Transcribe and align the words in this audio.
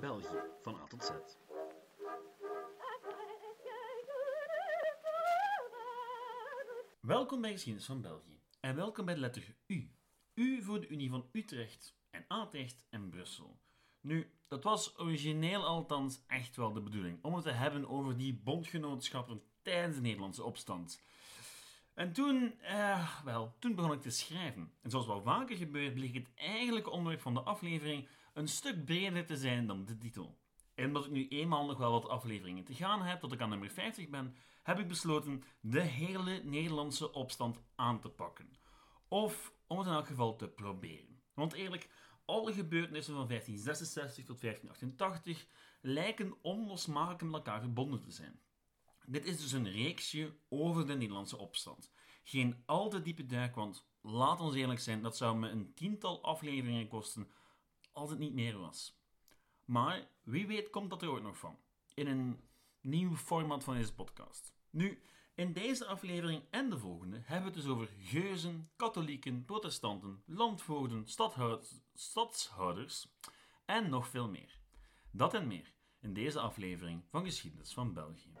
België 0.00 0.40
van 0.62 0.74
A 0.74 0.86
tot 0.86 1.04
Z. 1.04 1.10
Welkom 7.00 7.40
bij 7.40 7.52
Geschiedenis 7.52 7.86
van 7.86 8.00
België 8.00 8.40
en 8.60 8.76
welkom 8.76 9.04
bij 9.04 9.14
de 9.14 9.20
letter 9.20 9.54
U. 9.66 9.90
U 10.34 10.62
voor 10.62 10.80
de 10.80 10.88
Unie 10.88 11.10
van 11.10 11.28
Utrecht 11.32 11.96
en 12.10 12.24
Atrecht 12.28 12.84
en 12.90 13.10
Brussel. 13.10 13.60
Nu, 14.00 14.30
dat 14.48 14.64
was 14.64 14.98
origineel 14.98 15.64
althans 15.64 16.22
echt 16.26 16.56
wel 16.56 16.72
de 16.72 16.80
bedoeling, 16.80 17.24
om 17.24 17.34
het 17.34 17.44
te 17.44 17.50
hebben 17.50 17.88
over 17.88 18.16
die 18.16 18.34
bondgenootschappen 18.34 19.42
tijdens 19.62 19.96
de 19.96 20.02
Nederlandse 20.02 20.44
opstand. 20.44 21.02
En 21.94 22.12
toen, 22.12 22.60
eh, 22.60 23.24
wel, 23.24 23.54
toen 23.58 23.74
begon 23.74 23.92
ik 23.92 24.00
te 24.00 24.10
schrijven. 24.10 24.72
En 24.82 24.90
zoals 24.90 25.06
wel 25.06 25.22
vaker 25.22 25.56
gebeurt, 25.56 25.94
bleek 25.94 26.14
het 26.14 26.34
eigenlijke 26.34 26.90
onderwerp 26.90 27.20
van 27.22 27.34
de 27.34 27.40
aflevering 27.40 28.08
een 28.32 28.48
stuk 28.48 28.84
breder 28.84 29.26
te 29.26 29.36
zijn 29.36 29.66
dan 29.66 29.84
de 29.84 29.98
titel. 29.98 30.38
En 30.74 30.86
omdat 30.86 31.04
ik 31.04 31.10
nu 31.10 31.28
eenmaal 31.28 31.66
nog 31.66 31.78
wel 31.78 31.92
wat 31.92 32.08
afleveringen 32.08 32.64
te 32.64 32.74
gaan 32.74 33.02
heb, 33.02 33.20
tot 33.20 33.32
ik 33.32 33.40
aan 33.40 33.48
nummer 33.48 33.70
50 33.70 34.08
ben, 34.08 34.36
heb 34.62 34.78
ik 34.78 34.88
besloten 34.88 35.42
de 35.60 35.80
hele 35.80 36.42
Nederlandse 36.44 37.12
opstand 37.12 37.60
aan 37.74 38.00
te 38.00 38.08
pakken. 38.08 38.58
Of 39.08 39.52
om 39.66 39.78
het 39.78 39.86
in 39.86 39.92
elk 39.92 40.06
geval 40.06 40.36
te 40.36 40.48
proberen. 40.48 41.22
Want 41.34 41.52
eerlijk, 41.52 41.88
alle 42.24 42.52
gebeurtenissen 42.52 43.14
van 43.14 43.26
1566 43.26 44.24
tot 44.24 44.40
1588 44.40 45.46
lijken 45.80 46.34
onlosmakelijk 46.42 47.22
met 47.22 47.32
elkaar 47.32 47.60
verbonden 47.60 48.00
te 48.00 48.10
zijn. 48.10 48.40
Dit 49.06 49.24
is 49.24 49.40
dus 49.40 49.52
een 49.52 49.70
reeksje 49.70 50.34
over 50.48 50.86
de 50.86 50.94
Nederlandse 50.94 51.36
opstand. 51.38 51.90
Geen 52.24 52.62
al 52.66 52.88
te 52.88 53.02
diepe 53.02 53.26
duik, 53.26 53.54
want 53.54 53.86
laat 54.02 54.40
ons 54.40 54.54
eerlijk 54.54 54.80
zijn, 54.80 55.02
dat 55.02 55.16
zou 55.16 55.38
me 55.38 55.48
een 55.48 55.74
tiental 55.74 56.22
afleveringen 56.22 56.88
kosten 56.88 57.30
als 57.92 58.10
het 58.10 58.18
niet 58.18 58.34
meer 58.34 58.58
was. 58.58 58.98
Maar 59.64 60.08
wie 60.22 60.46
weet 60.46 60.70
komt 60.70 60.90
dat 60.90 61.02
er 61.02 61.10
ooit 61.10 61.22
nog 61.22 61.38
van. 61.38 61.58
In 61.94 62.06
een 62.06 62.40
nieuw 62.80 63.16
format 63.16 63.64
van 63.64 63.74
deze 63.74 63.94
podcast. 63.94 64.54
Nu, 64.70 65.02
in 65.34 65.52
deze 65.52 65.86
aflevering 65.86 66.42
en 66.50 66.70
de 66.70 66.78
volgende 66.78 67.20
hebben 67.24 67.50
we 67.50 67.56
het 67.56 67.66
dus 67.66 67.74
over 67.74 67.88
geuzen, 67.98 68.70
katholieken, 68.76 69.44
protestanten, 69.44 70.22
landvoogden, 70.26 71.04
stadshouders 71.94 73.08
en 73.64 73.90
nog 73.90 74.08
veel 74.08 74.28
meer. 74.28 74.58
Dat 75.10 75.34
en 75.34 75.46
meer 75.46 75.72
in 76.00 76.14
deze 76.14 76.40
aflevering 76.40 77.04
van 77.08 77.24
Geschiedenis 77.24 77.72
van 77.72 77.92
België. 77.92 78.32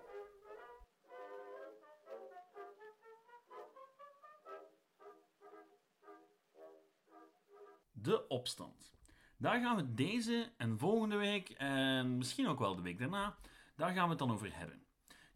De 7.92 8.28
opstand. 8.28 8.99
Daar 9.40 9.60
gaan 9.60 9.76
we 9.76 9.94
deze 9.94 10.52
en 10.56 10.78
volgende 10.78 11.16
week, 11.16 11.48
en 11.48 12.16
misschien 12.16 12.48
ook 12.48 12.58
wel 12.58 12.76
de 12.76 12.82
week 12.82 12.98
daarna, 12.98 13.36
daar 13.76 13.92
gaan 13.92 14.04
we 14.04 14.10
het 14.10 14.18
dan 14.18 14.30
over 14.30 14.56
hebben. 14.56 14.82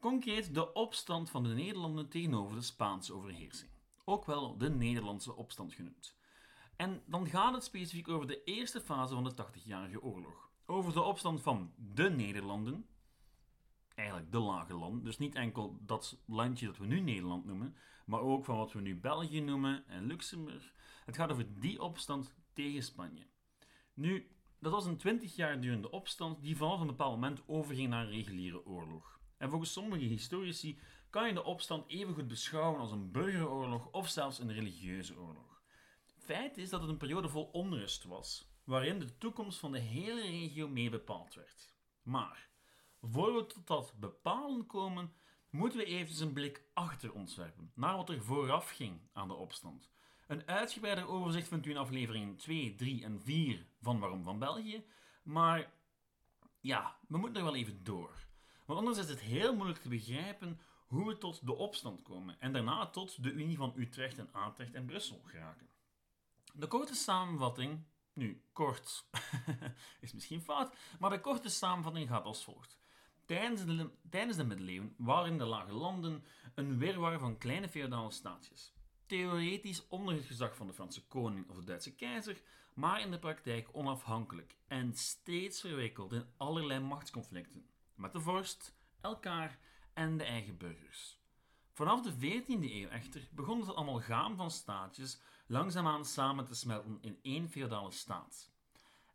Concreet 0.00 0.54
de 0.54 0.72
opstand 0.72 1.30
van 1.30 1.42
de 1.42 1.48
Nederlanden 1.48 2.08
tegenover 2.08 2.56
de 2.56 2.62
Spaanse 2.62 3.14
overheersing. 3.14 3.70
Ook 4.04 4.24
wel 4.24 4.58
de 4.58 4.70
Nederlandse 4.70 5.36
opstand 5.36 5.72
genoemd. 5.72 6.16
En 6.76 7.02
dan 7.06 7.26
gaat 7.26 7.54
het 7.54 7.64
specifiek 7.64 8.08
over 8.08 8.26
de 8.26 8.42
eerste 8.44 8.80
fase 8.80 9.14
van 9.14 9.24
de 9.24 9.32
80-jarige 9.32 10.02
oorlog. 10.02 10.50
Over 10.66 10.92
de 10.92 11.02
opstand 11.02 11.40
van 11.40 11.72
de 11.76 12.10
Nederlanden, 12.10 12.86
eigenlijk 13.94 14.32
de 14.32 14.38
lage 14.38 14.74
land, 14.74 15.04
dus 15.04 15.18
niet 15.18 15.34
enkel 15.34 15.78
dat 15.80 16.18
landje 16.26 16.66
dat 16.66 16.78
we 16.78 16.86
nu 16.86 17.00
Nederland 17.00 17.44
noemen, 17.44 17.76
maar 18.06 18.20
ook 18.20 18.44
van 18.44 18.56
wat 18.56 18.72
we 18.72 18.80
nu 18.80 18.96
België 18.96 19.40
noemen 19.40 19.86
en 19.88 20.06
Luxemburg. 20.06 20.72
Het 21.04 21.16
gaat 21.16 21.30
over 21.30 21.60
die 21.60 21.82
opstand 21.82 22.34
tegen 22.52 22.82
Spanje. 22.82 23.32
Nu, 23.94 24.28
dat 24.58 24.72
was 24.72 24.86
een 24.86 24.96
20 24.96 25.36
jaar 25.36 25.60
durende 25.60 25.90
opstand 25.90 26.42
die 26.42 26.56
vanaf 26.56 26.80
een 26.80 26.86
bepaald 26.86 27.14
moment 27.14 27.42
overging 27.48 27.88
naar 27.88 28.04
een 28.04 28.10
reguliere 28.10 28.66
oorlog. 28.66 29.18
En 29.38 29.50
volgens 29.50 29.72
sommige 29.72 30.04
historici 30.04 30.78
kan 31.10 31.26
je 31.26 31.34
de 31.34 31.44
opstand 31.44 31.88
evengoed 31.88 32.28
beschouwen 32.28 32.80
als 32.80 32.90
een 32.90 33.10
burgeroorlog 33.10 33.90
of 33.90 34.08
zelfs 34.08 34.38
een 34.38 34.52
religieuze 34.52 35.18
oorlog. 35.18 35.62
Feit 36.18 36.56
is 36.58 36.70
dat 36.70 36.80
het 36.80 36.90
een 36.90 36.96
periode 36.96 37.28
vol 37.28 37.44
onrust 37.44 38.04
was, 38.04 38.52
waarin 38.64 38.98
de 38.98 39.18
toekomst 39.18 39.58
van 39.58 39.72
de 39.72 39.78
hele 39.78 40.20
regio 40.20 40.68
mee 40.68 40.90
bepaald 40.90 41.34
werd. 41.34 41.74
Maar, 42.02 42.50
voor 43.00 43.34
we 43.34 43.46
tot 43.46 43.66
dat 43.66 43.94
bepalen 43.98 44.66
komen, 44.66 45.12
moeten 45.50 45.78
we 45.78 45.84
even 45.84 46.26
een 46.26 46.32
blik 46.32 46.64
achter 46.72 47.12
ons 47.12 47.36
werpen, 47.36 47.72
naar 47.74 47.96
wat 47.96 48.08
er 48.08 48.22
vooraf 48.22 48.70
ging 48.70 49.00
aan 49.12 49.28
de 49.28 49.34
opstand. 49.34 49.93
Een 50.26 50.46
uitgebreider 50.46 51.08
overzicht 51.08 51.48
vindt 51.48 51.66
u 51.66 51.70
in 51.70 51.76
afleveringen 51.76 52.36
2, 52.36 52.74
3 52.74 53.04
en 53.04 53.20
4 53.20 53.66
van 53.80 53.98
Waarom 53.98 54.22
van 54.22 54.38
België, 54.38 54.84
maar 55.22 55.72
ja, 56.60 56.96
we 57.08 57.18
moeten 57.18 57.36
er 57.36 57.44
wel 57.44 57.56
even 57.56 57.84
door. 57.84 58.26
Want 58.66 58.78
anders 58.78 58.98
is 58.98 59.08
het 59.08 59.20
heel 59.20 59.54
moeilijk 59.54 59.78
te 59.78 59.88
begrijpen 59.88 60.60
hoe 60.86 61.06
we 61.06 61.18
tot 61.18 61.46
de 61.46 61.54
opstand 61.54 62.02
komen 62.02 62.40
en 62.40 62.52
daarna 62.52 62.86
tot 62.86 63.22
de 63.22 63.32
Unie 63.32 63.56
van 63.56 63.72
Utrecht 63.76 64.18
en 64.18 64.32
Atrecht 64.32 64.74
en 64.74 64.86
Brussel 64.86 65.22
geraken. 65.24 65.68
De 66.52 66.66
korte 66.66 66.94
samenvatting, 66.94 67.84
nu 68.12 68.42
kort 68.52 69.08
is 70.00 70.12
misschien 70.12 70.42
fout, 70.42 70.74
maar 70.98 71.10
de 71.10 71.20
korte 71.20 71.48
samenvatting 71.48 72.08
gaat 72.08 72.24
als 72.24 72.44
volgt. 72.44 72.78
Tijdens 73.24 73.64
de, 73.64 73.90
tijdens 74.10 74.36
de 74.36 74.44
middeleeuwen 74.44 74.94
waren 74.98 75.38
de 75.38 75.44
lage 75.44 75.72
landen 75.72 76.24
een 76.54 76.78
wirwar 76.78 77.18
van 77.18 77.38
kleine 77.38 77.68
feodale 77.68 78.10
staatjes. 78.10 78.72
Theoretisch 79.14 79.88
onder 79.88 80.14
het 80.14 80.24
gezag 80.24 80.56
van 80.56 80.66
de 80.66 80.72
Franse 80.72 81.06
koning 81.06 81.48
of 81.50 81.56
de 81.56 81.64
Duitse 81.64 81.94
keizer, 81.94 82.40
maar 82.72 83.00
in 83.00 83.10
de 83.10 83.18
praktijk 83.18 83.68
onafhankelijk 83.72 84.56
en 84.66 84.94
steeds 84.94 85.60
verwikkeld 85.60 86.12
in 86.12 86.26
allerlei 86.36 86.80
machtsconflicten 86.80 87.66
met 87.94 88.12
de 88.12 88.20
vorst, 88.20 88.74
elkaar 89.00 89.58
en 89.92 90.16
de 90.16 90.24
eigen 90.24 90.56
burgers. 90.56 91.18
Vanaf 91.72 92.02
de 92.02 92.12
14e 92.12 92.72
eeuw 92.72 92.88
echter 92.88 93.28
begon 93.32 93.60
het 93.60 93.74
amalgaam 93.74 94.36
van 94.36 94.50
staatjes 94.50 95.20
langzaamaan 95.46 96.04
samen 96.04 96.44
te 96.44 96.54
smelten 96.54 96.98
in 97.00 97.18
één 97.22 97.48
feodale 97.48 97.90
staat. 97.90 98.50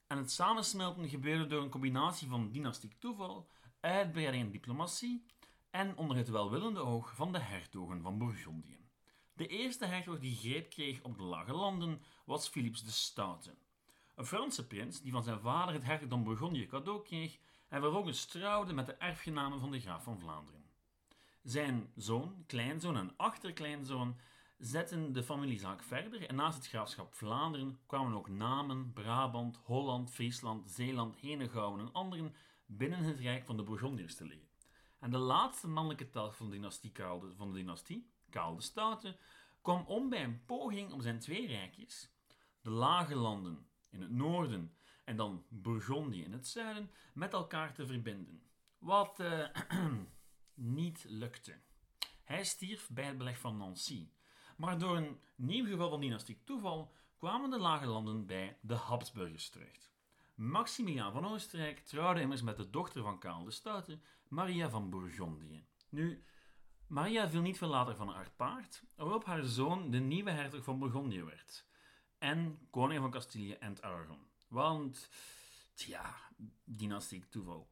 En 0.08 0.18
het 0.18 0.32
samensmelten 0.32 1.10
gebeurde 1.10 1.48
door 1.48 1.62
een 1.62 1.70
combinatie 1.70 2.28
van 2.28 2.52
dynastiek 2.52 3.00
toeval, 3.00 3.50
uitbreiding 3.80 4.44
en 4.44 4.52
diplomatie 4.52 5.26
en 5.70 5.98
onder 5.98 6.18
het 6.18 6.30
welwillende 6.30 6.80
oog 6.80 7.16
van 7.16 7.32
de 7.32 7.40
hertogen 7.40 8.02
van 8.02 8.18
Bourgondië. 8.18 8.79
De 9.40 9.48
eerste 9.48 9.86
hertog 9.86 10.20
die 10.20 10.36
greep 10.36 10.70
kreeg 10.70 11.02
op 11.02 11.18
de 11.18 11.24
lage 11.24 11.54
landen 11.54 12.02
was 12.26 12.48
Philips 12.48 12.84
de 12.84 12.92
Stoute. 12.92 13.56
Een 14.16 14.26
Franse 14.26 14.68
prins 14.68 15.02
die 15.02 15.12
van 15.12 15.24
zijn 15.24 15.40
vader 15.40 15.74
het 15.74 15.84
hertogdom 15.84 16.24
Bourgondië 16.24 16.68
cadeau 16.68 17.04
kreeg 17.04 17.38
en 17.68 17.82
vervolgens 17.82 18.26
trouwde 18.26 18.74
met 18.74 18.86
de 18.86 18.94
erfgenamen 18.94 19.60
van 19.60 19.72
de 19.72 19.80
graaf 19.80 20.04
van 20.04 20.20
Vlaanderen. 20.20 20.64
Zijn 21.44 21.92
zoon, 21.96 22.44
kleinzoon 22.48 22.98
en 22.98 23.14
achterkleinzoon 23.18 24.18
zetten 24.58 25.14
de 25.14 25.24
familiezaak 25.24 25.84
verder 25.84 26.28
en 26.28 26.36
naast 26.36 26.58
het 26.58 26.68
graafschap 26.68 27.14
Vlaanderen 27.14 27.80
kwamen 27.86 28.14
ook 28.14 28.30
Namen, 28.30 28.94
Brabant, 28.94 29.60
Holland, 29.64 30.12
Friesland, 30.12 30.70
Zeeland, 30.72 31.16
Henegouwen 31.16 31.80
en 31.80 31.94
anderen 31.94 32.36
binnen 32.66 33.04
het 33.04 33.20
rijk 33.20 33.46
van 33.46 33.58
de 33.58 33.64
Bourgondiërs 33.64 34.16
te 34.16 34.26
liggen. 34.26 34.48
En 35.00 35.12
de 35.12 35.18
laatste 35.18 35.68
mannelijke 35.68 36.10
telg 36.10 36.36
van 36.36 36.50
de 36.50 36.56
dynastie 36.56 36.92
van 37.36 37.52
de 37.52 37.58
dynastie, 37.58 38.10
Karel 38.30 38.56
de 39.02 39.18
kwam 39.62 39.86
om 39.86 40.10
bij 40.10 40.24
een 40.24 40.46
poging 40.46 40.92
om 40.92 41.02
zijn 41.02 41.20
twee 41.20 41.48
rijkjes, 41.48 42.12
de 42.62 42.70
lage 42.70 43.16
landen 43.16 43.68
in 43.90 44.02
het 44.02 44.12
noorden 44.12 44.74
en 45.06 45.16
dan 45.16 45.46
Bourgondië 45.50 46.24
in 46.24 46.32
het 46.32 46.48
zuiden 46.48 46.92
met 47.14 47.34
elkaar 47.34 47.74
te 47.74 47.86
verbinden. 47.86 48.42
Wat 48.78 49.20
uh, 49.20 49.48
niet 50.54 51.06
lukte. 51.08 51.60
Hij 52.24 52.44
stierf 52.44 52.90
bij 52.90 53.06
het 53.06 53.18
beleg 53.18 53.40
van 53.40 53.58
Nancy. 53.58 54.10
Maar 54.58 54.80
door 54.80 54.98
een 54.98 55.20
nieuw 55.36 55.66
geval 55.66 55.90
van 55.90 56.00
dynastiek 56.00 56.46
toeval 56.46 56.94
kwamen 57.18 57.50
de 57.50 57.60
lage 57.60 57.86
landen 57.86 58.26
bij 58.26 58.58
de 58.62 58.76
Habsburgers 58.76 59.50
terecht. 59.50 59.92
Maximiliaan 60.36 61.12
van 61.12 61.26
Oostenrijk 61.26 61.80
trouwde 61.80 62.22
immers 62.22 62.42
met 62.42 62.58
de 62.58 62.70
dochter 62.70 63.04
van 63.04 63.20
Karel 63.20 63.44
de 63.44 63.52
Stoute, 63.52 64.00
Maria 64.28 64.70
van 64.70 64.90
Bourgondië. 64.90 65.66
Nu, 65.90 66.24
Maria 66.90 67.30
viel 67.30 67.42
niet 67.42 67.58
veel 67.58 67.68
later 67.68 67.96
van 67.96 68.10
haar 68.10 68.32
paard, 68.36 68.84
waarop 68.96 69.26
haar 69.26 69.44
zoon 69.44 69.92
de 69.92 70.00
nieuwe 70.00 70.32
hertog 70.32 70.64
van 70.64 70.80
Bourgondië 70.80 71.24
werd 71.24 71.66
en 72.18 72.60
koning 72.70 73.00
van 73.00 73.12
Castilië 73.12 73.54
en 73.54 73.84
Aragon. 73.84 74.28
Want, 74.48 75.10
tja, 75.74 76.16
dynastiek 76.64 77.26
toeval. 77.26 77.70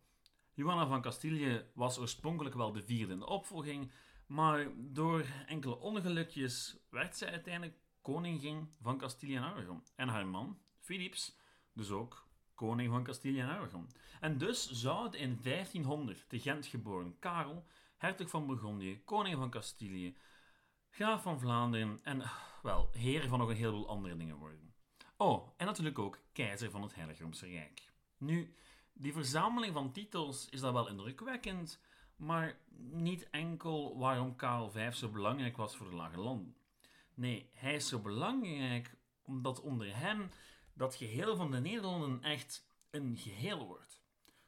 Johanna 0.54 0.88
van 0.88 1.02
Castilië 1.02 1.66
was 1.74 1.98
oorspronkelijk 1.98 2.56
wel 2.56 2.72
de 2.72 2.84
vierde 2.84 3.14
in 3.14 3.20
de 3.20 3.26
opvolging, 3.26 3.92
maar 4.26 4.68
door 4.76 5.26
enkele 5.46 5.80
ongelukjes 5.80 6.78
werd 6.90 7.18
zij 7.18 7.32
uiteindelijk 7.32 7.78
koningin 8.02 8.74
van 8.82 8.98
Castilië 8.98 9.36
en 9.36 9.44
Aragon. 9.44 9.84
En 9.96 10.08
haar 10.08 10.28
man, 10.28 10.60
Philips, 10.80 11.38
dus 11.74 11.90
ook 11.90 12.28
koning 12.56 12.90
van 12.90 13.04
Castilië 13.04 13.40
en 13.40 13.50
Aragon. 13.50 13.90
En 14.20 14.38
dus 14.38 14.72
zou 14.72 15.12
de 15.12 15.18
in 15.18 15.40
1500 15.42 16.30
te 16.30 16.40
Gent 16.40 16.66
geboren 16.66 17.20
Karel, 17.20 17.66
hertog 17.98 18.30
van 18.30 18.46
Bourgondië, 18.46 19.04
koning 19.04 19.36
van 19.36 19.50
Castilië, 19.50 20.18
graaf 20.90 21.22
van 21.22 21.40
Vlaanderen 21.40 22.00
en, 22.04 22.24
wel, 22.62 22.90
heer 22.92 23.28
van 23.28 23.40
nog 23.40 23.50
een 23.50 23.56
heleboel 23.56 23.90
andere 23.90 24.18
dingen 24.18 24.38
worden. 24.38 24.74
Oh, 25.18 25.50
en 25.58 25.66
natuurlijk 25.66 26.00
ook 26.00 26.20
keizer 26.34 26.72
van 26.72 26.82
het 26.82 26.96
Heilige 26.96 27.24
Roomse 27.24 27.48
Rijk. 27.48 27.92
Nu, 28.18 28.56
Die 28.94 29.14
verzameling 29.14 29.74
van 29.74 29.92
titels 29.92 30.50
is 30.50 30.60
dat 30.60 30.74
wel 30.74 30.88
indrukwekkend, 30.88 31.82
maar 32.16 32.60
niet 32.78 33.30
enkel 33.30 33.98
waarom 33.98 34.36
Karel 34.36 34.72
V 34.72 34.94
zo 34.94 35.10
belangrijk 35.10 35.58
was 35.58 35.76
voor 35.76 35.90
de 35.90 35.96
Lage 35.96 36.20
Landen. 36.20 36.56
Nee, 37.14 37.50
hij 37.54 37.76
is 37.76 37.88
zo 37.88 38.00
belangrijk 38.00 38.98
omdat 39.22 39.62
onder 39.62 39.96
hem 39.96 40.30
dat 40.74 40.96
geheel 40.96 41.36
van 41.36 41.52
de 41.52 41.60
Nederlanden 41.60 42.24
echt 42.24 42.68
een 42.90 43.18
geheel 43.18 43.66
wordt. 43.66 44.02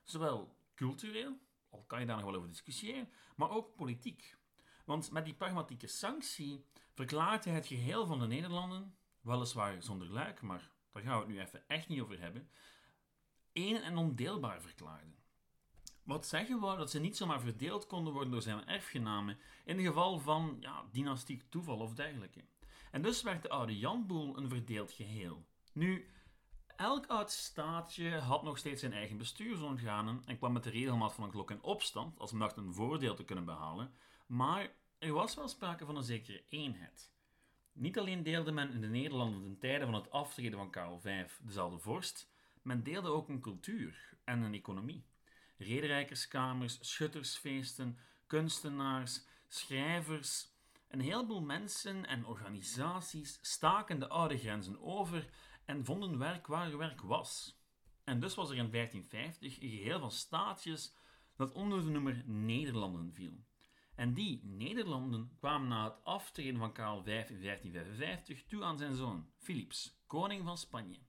Zowel 0.04 0.56
cultureel, 0.76 1.38
al 1.70 1.84
kan 1.88 2.00
je 2.00 2.06
daar 2.06 2.16
nog 2.16 2.26
wel 2.26 2.36
over 2.36 2.50
discussiëren, 2.50 3.10
maar 3.36 3.50
ook 3.50 3.76
politiek. 3.76 4.38
Want 4.86 5.12
met 5.12 5.26
die 5.26 5.34
pragmatieke 5.34 5.88
sanctie 5.88 6.66
verklaart 6.94 7.46
hij 7.46 7.54
het 7.54 7.68
geheel 7.68 8.06
van 8.06 8.20
de 8.20 8.28
Nederlanden, 8.28 8.98
weliswaar 9.22 9.84
zonder 9.84 10.08
luik, 10.08 10.42
maar 10.42 10.72
daar 10.92 11.04
gaan 11.04 11.14
we 11.14 11.26
het 11.26 11.28
nu 11.28 11.40
even 11.40 11.68
echt 11.68 11.88
niet 11.88 12.02
over 12.02 12.20
hebben, 12.20 12.50
één 13.52 13.84
en 13.84 13.98
ondeelbaar 13.98 14.62
verklaarde. 14.62 15.18
Wat 16.04 16.28
zeggen 16.28 16.60
we 16.60 16.76
dat 16.78 16.92
ze 16.92 17.00
niet 17.00 17.18
zomaar 17.18 17.42
verdeeld 17.42 17.88
konden 17.88 18.14
worden 18.14 18.32
door 18.32 18.42
zijn 18.42 18.68
erfgenamen 18.68 19.40
in 19.66 19.78
het 19.78 19.86
geval 19.86 20.20
van 20.20 20.58
ja, 20.60 20.86
dynastiek 20.92 21.44
toeval 21.50 21.78
of 21.78 21.94
dergelijke. 21.94 22.46
En 22.92 23.02
dus 23.02 23.22
werd 23.22 23.42
de 23.42 23.50
oude 23.50 23.78
Janboel 23.78 24.38
een 24.38 24.50
verdeeld 24.50 24.92
geheel. 24.92 25.46
Nu, 25.74 26.10
elk 26.80 27.06
oud 27.06 27.32
staatje 27.32 28.10
had 28.10 28.44
nog 28.44 28.58
steeds 28.58 28.80
zijn 28.80 28.94
eigen 28.94 29.18
bestuursorganen 29.18 30.22
en 30.26 30.38
kwam 30.38 30.54
met 30.54 30.64
de 30.64 30.70
regelmaat 30.70 31.14
van 31.14 31.24
een 31.24 31.30
klok 31.30 31.52
in 31.52 31.62
opstand 31.62 32.20
als 32.20 32.32
macht 32.32 32.58
een 32.58 32.74
voordeel 32.74 33.16
te 33.16 33.24
kunnen 33.24 33.46
behalen, 33.46 33.94
maar 34.26 34.72
er 34.98 35.14
was 35.14 35.36
wel 35.36 35.48
sprake 35.48 35.86
van 35.86 35.96
een 35.96 36.04
zekere 36.04 36.44
eenheid. 36.50 37.12
Niet 37.72 38.00
alleen 38.00 38.24
deelde 38.24 38.52
men 38.52 38.72
in 38.72 38.82
de 38.82 38.88
Nederlanden 38.88 39.42
ten 39.42 39.60
tijde 39.60 39.86
van 39.86 39.94
het 39.94 40.12
aftreden 40.12 40.60
van 40.60 40.70
Karel 40.70 41.00
V 41.00 41.26
dezelfde 41.42 41.80
vorst, 41.80 42.30
men 42.62 42.84
deelde 42.84 43.10
ook 43.10 43.30
een 43.30 43.42
cultuur 43.42 44.18
en 44.24 44.42
een 44.42 44.54
economie. 44.54 45.06
Rederijkerskamers, 45.58 46.78
schuttersfeesten, 46.82 47.98
kunstenaars, 48.28 49.26
schrijvers, 49.48 50.48
een 50.88 51.02
heleboel 51.02 51.42
mensen 51.42 52.06
en 52.06 52.26
organisaties 52.26 53.40
staken 53.42 54.00
de 54.00 54.08
oude 54.08 54.38
grenzen 54.38 54.82
over 54.82 55.30
en 55.70 55.86
vonden 55.86 56.18
werk 56.18 56.48
waar 56.48 56.78
werk 56.78 57.02
was. 57.02 57.60
En 58.04 58.20
dus 58.20 58.36
was 58.36 58.50
er 58.50 58.56
in 58.56 58.72
1550 58.72 59.62
een 59.62 59.70
geheel 59.70 60.00
van 60.00 60.12
staatjes 60.12 60.96
dat 61.36 61.52
onder 61.52 61.84
de 61.84 61.90
noemer 61.90 62.24
Nederlanden 62.26 63.14
viel. 63.14 63.44
En 63.96 64.14
die 64.14 64.40
Nederlanden 64.44 65.32
kwamen 65.36 65.68
na 65.68 65.84
het 65.84 66.04
aftreden 66.04 66.60
van 66.60 66.74
Karel 66.74 67.04
V 67.04 67.08
in 67.08 67.42
1555 67.42 68.46
toe 68.46 68.64
aan 68.64 68.78
zijn 68.78 68.96
zoon, 68.96 69.30
Philips, 69.38 70.02
koning 70.08 70.44
van 70.44 70.58
Spanje. 70.58 71.00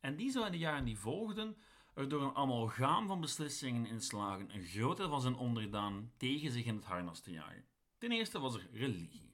En 0.00 0.16
die 0.16 0.30
zou 0.30 0.46
in 0.46 0.52
de 0.52 0.58
jaren 0.58 0.84
die 0.84 0.98
volgden 0.98 1.56
er 1.94 2.08
door 2.08 2.22
een 2.22 2.36
amalgaam 2.36 3.06
van 3.06 3.20
beslissingen 3.20 3.86
in 3.86 4.00
slagen 4.00 4.54
een 4.54 4.66
groot 4.66 4.96
deel 4.96 5.08
van 5.08 5.20
zijn 5.20 5.36
onderdaan 5.36 6.12
tegen 6.16 6.52
zich 6.52 6.64
in 6.64 6.74
het 6.74 6.84
harnas 6.84 7.20
te 7.20 7.30
jagen. 7.30 7.64
Ten 7.98 8.12
eerste 8.12 8.38
was 8.38 8.54
er 8.54 8.68
religie. 8.72 9.33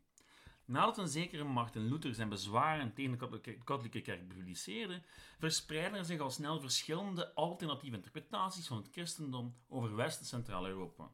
Nadat 0.70 0.99
een 0.99 1.08
zekere 1.08 1.44
Martin 1.44 1.88
Luther 1.88 2.14
zijn 2.14 2.28
bezwaren 2.28 2.93
tegen 2.93 3.19
de 3.19 3.58
katholieke 3.64 4.00
kerk 4.00 4.28
publiceerde, 4.28 5.02
verspreidden 5.38 5.99
er 5.99 6.05
zich 6.05 6.20
al 6.20 6.31
snel 6.31 6.61
verschillende 6.61 7.34
alternatieve 7.34 7.96
interpretaties 7.96 8.67
van 8.67 8.76
het 8.76 8.88
christendom 8.93 9.56
over 9.69 9.96
West- 9.96 10.20
en 10.20 10.26
Centraal-Europa. 10.26 11.11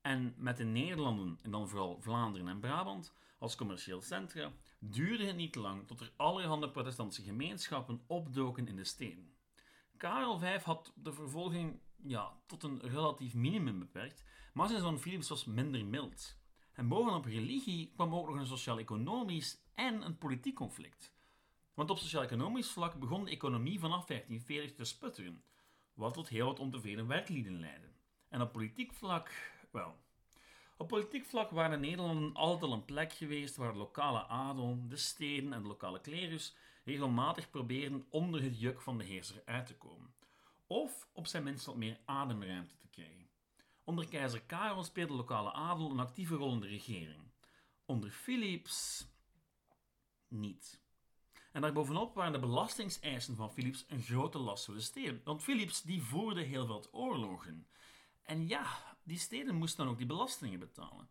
En 0.00 0.34
met 0.36 0.56
de 0.56 0.64
Nederlanden, 0.64 1.38
en 1.42 1.50
dan 1.50 1.68
vooral 1.68 2.00
Vlaanderen 2.00 2.48
en 2.48 2.60
Brabant, 2.60 3.14
als 3.38 3.56
commercieel 3.56 4.00
centra, 4.00 4.52
duurde 4.78 5.26
het 5.26 5.36
niet 5.36 5.54
lang 5.54 5.86
tot 5.86 6.00
er 6.00 6.12
allerhande 6.16 6.70
protestantse 6.70 7.22
gemeenschappen 7.22 8.02
opdoken 8.06 8.68
in 8.68 8.76
de 8.76 8.84
steden. 8.84 9.34
Karel 9.96 10.38
V 10.38 10.62
had 10.62 10.92
de 10.96 11.12
vervolging 11.12 11.80
ja, 12.02 12.32
tot 12.46 12.62
een 12.62 12.80
relatief 12.80 13.34
minimum 13.34 13.78
beperkt, 13.78 14.24
maar 14.52 14.68
zijn 14.68 14.80
zoon 14.80 14.98
Philips 14.98 15.28
was 15.28 15.44
minder 15.44 15.84
mild. 15.84 16.42
En 16.74 16.88
bovenop 16.88 17.24
religie 17.24 17.90
kwam 17.94 18.14
ook 18.14 18.26
nog 18.26 18.36
een 18.36 18.46
sociaal-economisch 18.46 19.58
en 19.74 20.02
een 20.02 20.18
politiek 20.18 20.54
conflict. 20.54 21.12
Want 21.74 21.90
op 21.90 21.98
sociaal-economisch 21.98 22.70
vlak 22.70 22.94
begon 22.94 23.24
de 23.24 23.30
economie 23.30 23.78
vanaf 23.78 24.06
1540 24.06 24.76
te 24.76 24.84
sputteren, 24.84 25.42
wat 25.94 26.14
tot 26.14 26.28
heel 26.28 26.46
wat 26.46 26.58
ontevreden 26.58 27.06
werklieden 27.06 27.60
leidde. 27.60 27.88
En 28.28 28.40
op 28.40 28.52
politiek 28.52 28.92
vlak, 28.92 29.52
wel. 29.70 29.96
Op 30.76 30.88
politiek 30.88 31.24
vlak 31.24 31.50
waren 31.50 31.80
de 31.80 31.86
Nederlanden 31.86 32.34
altijd 32.34 32.62
al 32.62 32.72
een 32.72 32.84
plek 32.84 33.12
geweest 33.12 33.56
waar 33.56 33.72
de 33.72 33.78
lokale 33.78 34.26
adel, 34.26 34.78
de 34.88 34.96
steden 34.96 35.52
en 35.52 35.62
de 35.62 35.68
lokale 35.68 36.00
klerus 36.00 36.54
regelmatig 36.84 37.50
probeerden 37.50 38.06
onder 38.08 38.42
het 38.42 38.60
juk 38.60 38.80
van 38.80 38.98
de 38.98 39.04
heerser 39.04 39.42
uit 39.44 39.66
te 39.66 39.74
komen. 39.74 40.14
Of 40.66 41.08
op 41.12 41.26
zijn 41.26 41.42
minst 41.42 41.66
wat 41.66 41.76
meer 41.76 41.98
ademruimte 42.04 42.76
te 42.76 42.88
krijgen. 42.88 43.23
Onder 43.84 44.08
keizer 44.08 44.42
Karel 44.42 44.84
speelde 44.84 45.12
de 45.12 45.18
lokale 45.18 45.52
adel 45.52 45.90
een 45.90 46.00
actieve 46.00 46.34
rol 46.34 46.52
in 46.52 46.60
de 46.60 46.66
regering. 46.66 47.22
Onder 47.84 48.10
Philips 48.10 49.06
niet. 50.28 50.82
En 51.52 51.60
daarbovenop 51.60 52.14
waren 52.14 52.32
de 52.32 52.38
belastingseisen 52.38 53.36
van 53.36 53.52
Philips 53.52 53.84
een 53.88 54.02
grote 54.02 54.38
last 54.38 54.64
voor 54.64 54.74
de 54.74 54.80
steden. 54.80 55.20
Want 55.24 55.42
Philips 55.42 55.82
die 55.82 56.02
voerde 56.02 56.42
heel 56.42 56.66
veel 56.66 56.86
oorlogen. 56.92 57.66
En 58.22 58.48
ja, 58.48 58.66
die 59.02 59.18
steden 59.18 59.54
moesten 59.54 59.84
dan 59.84 59.92
ook 59.92 59.98
die 59.98 60.06
belastingen 60.06 60.58
betalen. 60.58 61.08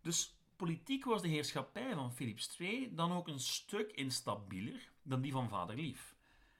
Dus 0.00 0.34
politiek 0.56 1.04
was 1.04 1.22
de 1.22 1.28
heerschappij 1.28 1.94
van 1.94 2.12
Philips 2.12 2.58
II 2.58 2.94
dan 2.94 3.12
ook 3.12 3.28
een 3.28 3.40
stuk 3.40 3.90
instabieler 3.90 4.90
dan 5.02 5.20
die 5.20 5.32
van 5.32 5.48
vader 5.48 5.76
Lief. 5.76 6.14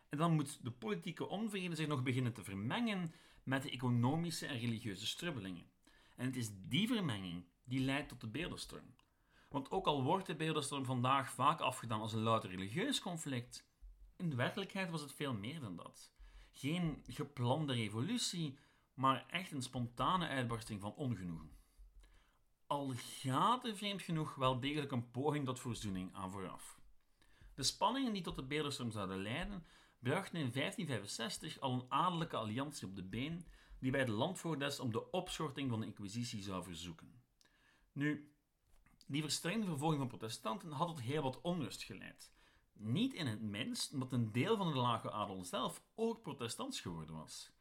En 0.09 0.19
dan 0.19 0.35
moet 0.35 0.65
de 0.65 0.71
politieke 0.71 1.29
onvrede 1.29 1.75
zich 1.75 1.87
nog 1.87 2.03
beginnen 2.03 2.33
te 2.33 2.45
vermengen 2.45 3.13
met 3.47 3.63
de 3.63 3.71
economische 3.71 4.47
en 4.47 4.59
religieuze 4.59 5.07
strubbelingen. 5.07 5.71
En 6.17 6.27
het 6.27 6.37
is 6.37 6.51
die 6.53 6.89
vermenging 6.89 7.45
die 7.65 7.81
leidt 7.81 8.09
tot 8.09 8.21
de 8.21 8.27
beeldenstorm. 8.27 8.95
Want 9.49 9.71
ook 9.71 9.87
al 9.87 10.03
wordt 10.03 10.27
de 10.27 10.37
beeldenstorm 10.37 10.85
vandaag 10.85 11.31
vaak 11.31 11.61
afgedaan 11.61 12.01
als 12.01 12.13
een 12.13 12.23
louter 12.23 12.51
religieus 12.51 13.01
conflict, 13.01 13.67
in 14.17 14.31
de 14.31 14.37
werkelijkheid 14.37 14.91
was 14.91 15.01
het 15.01 15.13
veel 15.13 15.35
meer 15.35 15.61
dan 15.61 15.77
dat. 15.77 16.13
Geen 16.51 17.05
geplande 17.07 17.73
revolutie, 17.73 18.59
maar 18.95 19.27
echt 19.29 19.53
een 19.53 19.63
spontane 19.63 20.29
uitbarsting 20.29 20.81
van 20.81 20.95
ongenoegen. 20.95 21.51
Al 22.67 22.93
gaat 22.97 23.65
er 23.65 23.77
vreemd 23.77 24.03
genoeg 24.03 24.35
wel 24.35 24.61
degelijk 24.61 24.93
een 24.93 25.11
poging 25.11 25.45
tot 25.45 25.61
verzoening 25.61 26.15
aan 26.15 26.31
vooraf. 26.31 26.81
De 27.55 27.63
spanningen 27.63 28.13
die 28.13 28.23
tot 28.23 28.37
de 28.37 28.43
beeldenstorm 28.43 28.91
zouden 28.91 29.23
leiden, 29.23 29.67
brachten 30.07 30.39
in 30.39 30.53
1565 30.53 31.61
al 31.61 31.73
een 31.73 31.85
adellijke 31.89 32.37
alliantie 32.37 32.87
op 32.87 32.97
de 32.97 33.03
been 33.03 33.47
die 33.79 33.91
bij 33.91 34.05
de 34.05 34.13
landvoogdes 34.13 34.81
om 34.81 34.93
de 34.93 35.11
opschorting 35.11 35.71
van 35.71 35.81
de 35.81 35.87
inquisitie 35.87 36.43
zou 36.43 36.65
verzoeken. 36.65 37.23
Nu, 37.93 38.33
die 39.07 39.23
verstrengde 39.23 39.67
vervolging 39.67 40.01
van 40.01 40.09
protestanten 40.09 40.71
had 40.71 40.89
tot 40.89 41.01
heel 41.01 41.23
wat 41.23 41.41
onrust 41.41 41.83
geleid. 41.83 42.33
Niet 42.73 43.15
in 43.15 43.27
het 43.27 43.41
minst 43.41 43.93
omdat 43.93 44.13
een 44.13 44.33
deel 44.33 44.57
van 44.57 44.73
de 44.73 44.79
lage 44.79 45.11
adel 45.11 45.45
zelf 45.45 45.83
ook 45.95 46.23
protestants 46.23 46.81
geworden 46.81 47.15
was. 47.15 47.53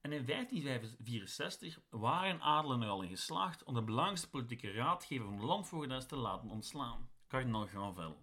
En 0.00 0.12
in 0.12 0.26
1564 0.26 1.80
waren 1.90 2.40
adelen 2.40 2.82
er 2.82 2.88
al 2.88 3.02
in 3.02 3.08
geslaagd 3.08 3.64
om 3.64 3.74
de 3.74 3.82
belangrijkste 3.82 4.30
politieke 4.30 4.72
raadgever 4.72 5.26
van 5.26 5.38
de 5.38 5.44
landvoogdes 5.44 6.06
te 6.06 6.16
laten 6.16 6.50
ontslaan, 6.50 7.10
kardinaal 7.26 7.66
Granvelle. 7.66 8.16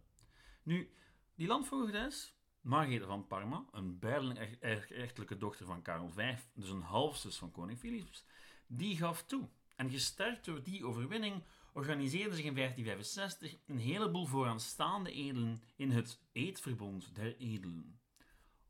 Nu, 0.63 0.93
die 1.35 1.47
landvoogdes 1.47 2.39
Margarethe 2.61 3.05
van 3.05 3.27
Parma, 3.27 3.65
een 3.71 3.99
beidelijk 3.99 4.57
echtelijke 4.89 5.37
dochter 5.37 5.65
van 5.65 5.81
Karel 5.81 6.09
V, 6.09 6.35
dus 6.53 6.69
een 6.69 6.81
halfzus 6.81 7.37
van 7.37 7.51
koning 7.51 7.79
Philips, 7.79 8.25
die 8.67 8.97
gaf 8.97 9.23
toe. 9.23 9.49
En 9.75 9.89
gesterkt 9.89 10.45
door 10.45 10.63
die 10.63 10.85
overwinning 10.85 11.43
organiseerde 11.73 12.35
zich 12.35 12.45
in 12.45 12.55
1565 12.55 13.57
een 13.67 13.77
heleboel 13.77 14.25
vooraanstaande 14.25 15.11
edelen 15.11 15.61
in 15.75 15.91
het 15.91 16.19
Eedverbond 16.31 17.15
der 17.15 17.37
Edelen. 17.37 17.99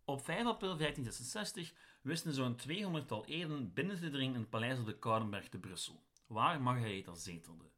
Op 0.05 0.23
5 0.23 0.45
april 0.45 0.77
1566 0.77 1.73
wisten 2.01 2.33
zo'n 2.33 2.57
200-tal 2.57 3.25
edelen 3.25 3.73
binnen 3.73 3.99
te 3.99 4.09
dringen 4.09 4.33
in 4.33 4.41
het 4.41 4.49
paleis 4.49 4.79
op 4.79 4.85
de 4.85 4.99
Koudenberg 4.99 5.49
te 5.49 5.59
Brussel, 5.59 6.03
waar 6.27 6.61
Margaretha 6.61 7.15
zetelde. 7.15 7.71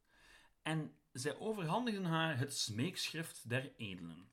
En 0.62 0.96
zij 1.12 1.38
overhandigden 1.38 2.05
haar 2.05 2.38
het 2.38 2.58
smeekschrift 2.58 3.50
der 3.50 3.75
edelen. 3.75 4.32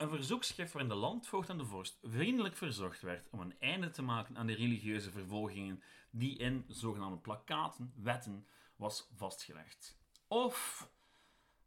Een 0.00 0.08
verzoekschrift 0.08 0.72
waarin 0.72 0.90
de 0.90 0.96
landvoogd 0.96 1.48
en 1.48 1.58
de 1.58 1.64
vorst 1.64 1.98
vriendelijk 2.02 2.56
verzocht 2.56 3.00
werd 3.00 3.28
om 3.30 3.40
een 3.40 3.58
einde 3.58 3.90
te 3.90 4.02
maken 4.02 4.36
aan 4.36 4.46
de 4.46 4.54
religieuze 4.54 5.10
vervolgingen 5.10 5.82
die 6.10 6.38
in 6.38 6.64
zogenaamde 6.68 7.18
plakkaten, 7.18 7.92
wetten, 7.96 8.46
was 8.76 9.08
vastgelegd. 9.14 9.98
Of, 10.28 10.88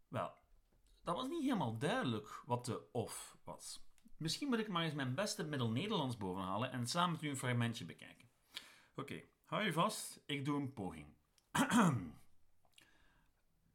wel, 0.07 0.33
dat 1.03 1.15
was 1.15 1.27
niet 1.27 1.43
helemaal 1.43 1.77
duidelijk 1.77 2.41
wat 2.45 2.65
de 2.65 2.89
of 2.91 3.37
was. 3.43 3.85
Misschien 4.17 4.47
moet 4.47 4.59
ik 4.59 4.67
maar 4.67 4.83
eens 4.83 4.93
mijn 4.93 5.15
beste 5.15 5.43
middel-Nederlands 5.43 6.17
bovenhalen 6.17 6.71
en 6.71 6.87
samen 6.87 7.11
met 7.11 7.23
u 7.23 7.29
een 7.29 7.37
fragmentje 7.37 7.85
bekijken. 7.85 8.29
Oké, 8.95 9.21
hou 9.45 9.63
je 9.63 9.73
vast, 9.73 10.23
ik 10.25 10.45
doe 10.45 10.59
een 10.59 10.73
poging. 10.73 11.15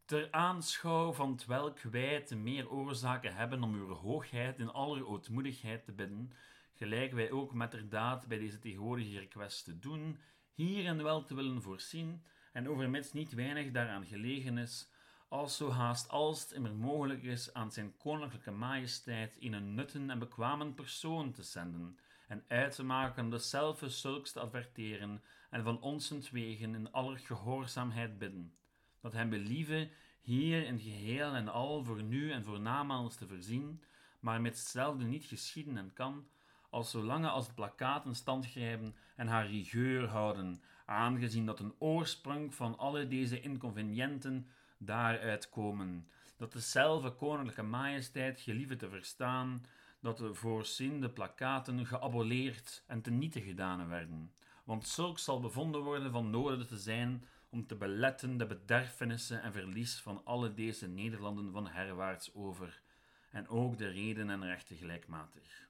Ter 0.09 0.31
aanschouw 0.31 1.13
van 1.13 1.39
welk 1.47 1.81
wij 1.81 2.21
te 2.21 2.37
meer 2.37 2.71
oorzaken 2.71 3.35
hebben 3.35 3.63
om 3.63 3.75
uw 3.75 3.89
hoogheid 3.89 4.59
in 4.59 4.71
aller 4.71 5.07
ootmoedigheid 5.07 5.85
te 5.85 5.93
bidden, 5.93 6.33
gelijk 6.75 7.13
wij 7.13 7.31
ook 7.31 7.55
met 7.55 7.71
der 7.71 7.89
daad 7.89 8.27
bij 8.27 8.39
deze 8.39 8.59
tegenwoordige 8.59 9.19
request 9.19 9.65
te 9.65 9.79
doen, 9.79 10.19
hier 10.53 10.87
en 10.87 11.03
wel 11.03 11.25
te 11.25 11.35
willen 11.35 11.63
voorzien, 11.63 12.23
en 12.53 12.69
overmits 12.69 13.13
niet 13.13 13.35
weinig 13.35 13.71
daaraan 13.71 14.07
gelegen 14.07 14.59
is, 14.59 14.91
als 15.29 15.57
zo 15.57 15.71
haast 15.71 16.09
als 16.09 16.43
het 16.43 16.53
immer 16.53 16.75
mogelijk 16.75 17.23
is 17.23 17.55
aan 17.55 17.73
zijn 17.73 17.97
koninklijke 17.97 18.51
majesteit 18.51 19.37
in 19.37 19.53
een 19.53 19.75
nutten 19.75 20.11
en 20.11 20.19
bekwamen 20.19 20.75
persoon 20.75 21.33
te 21.33 21.43
zenden, 21.43 21.99
en 22.29 22.45
uit 22.47 22.75
te 22.75 22.85
maken 22.85 23.31
dezelfde 23.31 23.89
zulks 23.89 24.33
te 24.33 24.41
adverteren 24.41 25.23
en 25.51 25.63
van 25.63 25.81
onsentwegen 25.81 26.75
in 26.75 26.93
aller 26.93 27.19
gehoorzaamheid 27.19 28.19
bidden, 28.19 28.53
dat 29.01 29.13
hem 29.13 29.31
believe 29.31 29.89
hier 30.21 30.67
in 30.67 30.79
geheel 30.79 31.35
en 31.35 31.49
al 31.49 31.85
voor 31.85 32.03
nu 32.03 32.33
en 32.33 32.45
voor 32.45 32.61
namaals 32.61 33.17
te 33.17 33.27
voorzien, 33.27 33.83
maar 34.21 34.41
met 34.41 34.57
hetzelfde 34.57 35.05
niet 35.05 35.25
geschieden 35.25 35.77
en 35.77 35.93
kan, 35.93 36.27
als 36.71 36.91
zolange 36.91 37.29
als 37.29 37.47
de 37.47 37.55
plakaten 37.55 38.15
stand 38.15 38.47
grijpen 38.47 38.95
en 39.17 39.27
haar 39.27 39.47
rigueur 39.47 40.09
houden, 40.09 40.63
aangezien 40.85 41.47
dat 41.47 41.61
een 41.61 41.75
oorsprong 41.79 42.55
van 42.55 42.79
alle 42.79 43.09
deze 43.09 43.41
inconveniënten 43.41 44.47
daaruit 44.79 45.49
komen, 45.49 46.09
dat 46.37 46.53
dezelfde 46.53 47.11
koninklijke 47.11 47.63
majesteit 47.63 48.41
gelieve 48.41 48.77
te 48.77 48.89
verstaan, 48.89 49.67
dat 50.01 50.19
de 50.19 50.35
voorziende 50.35 51.11
plakaten 51.11 51.87
geaboleerd 51.87 52.83
en 52.87 53.03
tenieten 53.03 53.43
gedaan 53.43 53.89
werden, 53.89 54.33
want 54.65 54.87
zulks 54.87 55.25
zal 55.25 55.41
bevonden 55.41 55.83
worden 55.83 56.13
van 56.13 56.31
nodig 56.31 56.67
te 56.67 56.79
zijn 56.79 57.25
om 57.51 57.67
te 57.67 57.77
beletten 57.77 58.37
de 58.37 58.47
bederfenissen 58.47 59.43
en 59.43 59.53
verlies 59.53 60.01
van 60.01 60.25
alle 60.25 60.55
deze 60.55 60.89
Nederlanden 60.89 61.53
van 61.53 61.67
herwaarts 61.67 62.35
over, 62.35 62.83
en 63.31 63.49
ook 63.49 63.79
de 63.79 63.89
reden 63.89 64.31
en 64.31 64.45
rechten 64.45 64.77
gelijkmatig. 64.77 65.69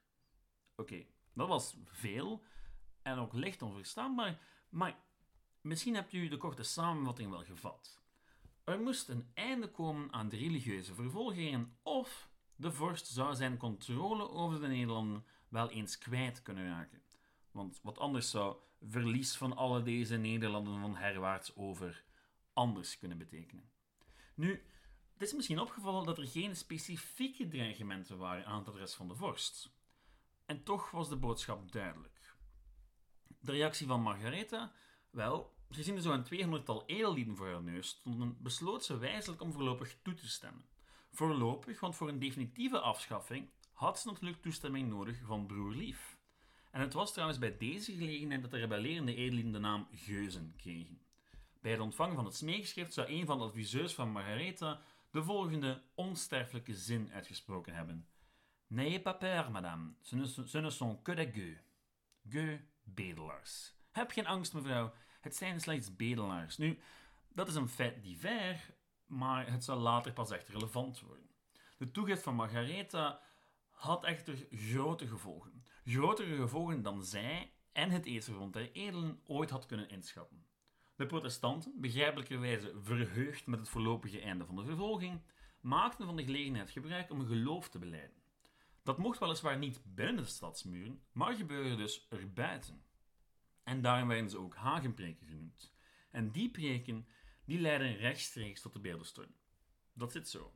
Oké, 0.76 1.06
dat 1.32 1.48
was 1.48 1.76
veel 1.84 2.44
en 3.02 3.18
ook 3.18 3.32
licht 3.32 3.62
onverstaanbaar, 3.62 4.38
maar 4.68 4.98
misschien 5.60 5.94
hebt 5.94 6.12
u 6.12 6.28
de 6.28 6.36
korte 6.36 6.62
samenvatting 6.62 7.30
wel 7.30 7.44
gevat. 7.44 8.00
Er 8.64 8.80
moest 8.80 9.08
een 9.08 9.30
einde 9.34 9.70
komen 9.70 10.12
aan 10.12 10.28
de 10.28 10.36
religieuze 10.36 10.94
vervolgingen 10.94 11.76
of 11.82 12.30
de 12.56 12.72
vorst 12.72 13.06
zou 13.06 13.34
zijn 13.34 13.56
controle 13.56 14.28
over 14.28 14.60
de 14.60 14.66
Nederlanden 14.66 15.24
wel 15.48 15.70
eens 15.70 15.98
kwijt 15.98 16.42
kunnen 16.42 16.68
raken. 16.68 17.02
Want 17.50 17.80
wat 17.82 17.98
anders 17.98 18.30
zou 18.30 18.56
verlies 18.80 19.36
van 19.36 19.56
alle 19.56 19.82
deze 19.82 20.16
Nederlanden 20.16 20.80
van 20.80 20.96
herwaarts 20.96 21.56
over 21.56 22.04
anders 22.52 22.98
kunnen 22.98 23.18
betekenen. 23.18 23.70
Nu, 24.34 24.62
het 25.12 25.22
is 25.22 25.34
misschien 25.34 25.58
opgevallen 25.60 26.06
dat 26.06 26.18
er 26.18 26.26
geen 26.26 26.56
specifieke 26.56 27.48
dreigementen 27.48 28.18
waren 28.18 28.44
aan 28.46 28.58
het 28.58 28.68
adres 28.68 28.94
van 28.94 29.08
de 29.08 29.14
vorst. 29.14 29.70
En 30.46 30.62
toch 30.62 30.90
was 30.90 31.08
de 31.08 31.16
boodschap 31.16 31.72
duidelijk. 31.72 32.36
De 33.40 33.52
reactie 33.52 33.86
van 33.86 34.02
Margaretha, 34.02 34.72
wel, 35.10 35.56
gezien 35.70 35.96
er 35.96 36.02
zo'n 36.02 36.24
200-tal 36.24 36.86
edellieden 36.86 37.36
voor 37.36 37.48
haar 37.48 37.62
neus 37.62 37.88
stonden, 37.88 38.42
besloot 38.42 38.84
ze 38.84 38.98
wijselijk 38.98 39.42
om 39.42 39.52
voorlopig 39.52 39.96
toe 40.02 40.14
te 40.14 40.28
stemmen. 40.28 40.64
Voorlopig, 41.10 41.80
want 41.80 41.96
voor 41.96 42.08
een 42.08 42.18
definitieve 42.18 42.80
afschaffing 42.80 43.50
had 43.72 44.00
ze 44.00 44.08
natuurlijk 44.08 44.42
toestemming 44.42 44.88
nodig 44.88 45.20
van 45.24 45.46
broer 45.46 45.74
Lief. 45.74 46.17
En 46.70 46.80
het 46.80 46.92
was 46.92 47.12
trouwens 47.12 47.38
bij 47.38 47.56
deze 47.56 47.92
gelegenheid 47.92 48.42
dat 48.42 48.50
de 48.50 48.58
rebellerende 48.58 49.14
edellieden 49.14 49.52
de 49.52 49.58
naam 49.58 49.88
Geuzen 49.94 50.54
kregen. 50.56 51.00
Bij 51.60 51.70
het 51.70 51.80
ontvangen 51.80 52.14
van 52.14 52.24
het 52.24 52.36
smeekschrift 52.36 52.92
zou 52.92 53.08
een 53.08 53.26
van 53.26 53.38
de 53.38 53.44
adviseurs 53.44 53.94
van 53.94 54.10
Margaretha 54.10 54.80
de 55.10 55.22
volgende 55.22 55.82
onsterfelijke 55.94 56.74
zin 56.74 57.10
uitgesproken 57.12 57.74
hebben. 57.74 58.06
N'ayez 58.66 59.02
pas 59.02 59.16
peur, 59.18 59.50
madame, 59.50 59.92
ce 60.02 60.16
ne, 60.16 60.26
ce 60.26 60.58
ne 60.60 60.70
sont 60.70 61.02
que 61.02 61.14
des 61.14 61.28
gueux. 61.32 61.58
Gueux, 62.28 62.60
bedelaars. 62.82 63.74
Heb 63.92 64.10
geen 64.10 64.26
angst, 64.26 64.54
mevrouw, 64.54 64.92
het 65.20 65.36
zijn 65.36 65.60
slechts 65.60 65.96
bedelaars. 65.96 66.56
Nu, 66.56 66.78
dat 67.28 67.48
is 67.48 67.54
een 67.54 67.68
feit 67.68 68.02
divers, 68.02 68.60
maar 69.06 69.50
het 69.50 69.64
zal 69.64 69.78
later 69.78 70.12
pas 70.12 70.30
echt 70.30 70.48
relevant 70.48 71.00
worden. 71.00 71.30
De 71.76 71.90
toegift 71.90 72.22
van 72.22 72.34
Margaretha 72.34 73.20
had 73.78 74.04
echter 74.04 74.46
grote 74.50 75.06
gevolgen. 75.06 75.64
Grotere 75.84 76.36
gevolgen 76.36 76.82
dan 76.82 77.04
zij 77.04 77.52
en 77.72 77.90
het 77.90 78.06
Eerste 78.06 78.50
der 78.50 78.72
Edelen 78.72 79.20
ooit 79.26 79.50
had 79.50 79.66
kunnen 79.66 79.88
inschatten. 79.88 80.46
De 80.96 81.06
protestanten, 81.06 81.80
begrijpelijkerwijze 81.80 82.74
verheugd 82.82 83.46
met 83.46 83.58
het 83.58 83.68
voorlopige 83.68 84.20
einde 84.20 84.44
van 84.44 84.56
de 84.56 84.64
vervolging, 84.64 85.22
maakten 85.60 86.06
van 86.06 86.16
de 86.16 86.24
gelegenheid 86.24 86.70
gebruik 86.70 87.10
om 87.10 87.26
geloof 87.26 87.68
te 87.68 87.78
beleiden. 87.78 88.16
Dat 88.82 88.98
mocht 88.98 89.18
weliswaar 89.18 89.58
niet 89.58 89.80
binnen 89.84 90.16
de 90.16 90.24
stadsmuren, 90.24 91.02
maar 91.12 91.34
gebeurde 91.34 91.76
dus 91.76 92.06
erbuiten. 92.08 92.82
En 93.64 93.82
daarom 93.82 94.08
werden 94.08 94.30
ze 94.30 94.38
ook 94.38 94.54
hagenpreken 94.54 95.26
genoemd. 95.26 95.74
En 96.10 96.30
die 96.30 96.50
preken 96.50 97.08
die 97.44 97.60
leiden 97.60 97.96
rechtstreeks 97.96 98.60
tot 98.60 98.72
de 98.72 98.80
beeldenstorm. 98.80 99.34
Dat 99.92 100.12
zit 100.12 100.28
zo. 100.28 100.52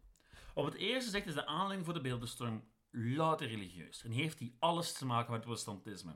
Op 0.55 0.65
het 0.65 0.75
eerste 0.75 1.11
zegt 1.11 1.27
is 1.27 1.35
de 1.35 1.47
aanleiding 1.47 1.85
voor 1.85 1.95
de 1.95 2.01
beeldenstorm 2.01 2.71
louter 2.93 3.49
religieus 3.49 4.05
en 4.05 4.11
heeft 4.11 4.39
die 4.39 4.57
alles 4.59 4.93
te 4.93 5.07
maken 5.07 5.33
met 5.33 5.41
protestantisme. 5.41 6.15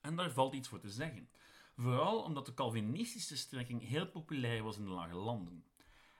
En 0.00 0.16
daar 0.16 0.30
valt 0.30 0.54
iets 0.54 0.68
voor 0.68 0.80
te 0.80 0.90
zeggen. 0.90 1.28
Vooral 1.76 2.22
omdat 2.22 2.46
de 2.46 2.54
Calvinistische 2.54 3.36
strekking 3.36 3.88
heel 3.88 4.06
populair 4.06 4.62
was 4.62 4.76
in 4.76 4.84
de 4.84 4.90
lage 4.90 5.14
landen. 5.14 5.64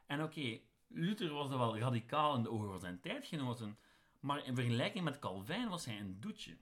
En 0.06 0.22
oké, 0.22 0.60
Luther 0.88 1.32
was 1.32 1.48
dan 1.48 1.58
wel 1.58 1.78
radicaal 1.78 2.34
in 2.34 2.42
de 2.42 2.50
ogen 2.50 2.68
van 2.68 2.80
zijn 2.80 3.00
tijdgenoten, 3.00 3.78
maar 4.20 4.46
in 4.46 4.54
vergelijking 4.54 5.04
met 5.04 5.18
Calvijn 5.18 5.68
was 5.68 5.84
hij 5.84 6.00
een 6.00 6.20
doetje. 6.20 6.56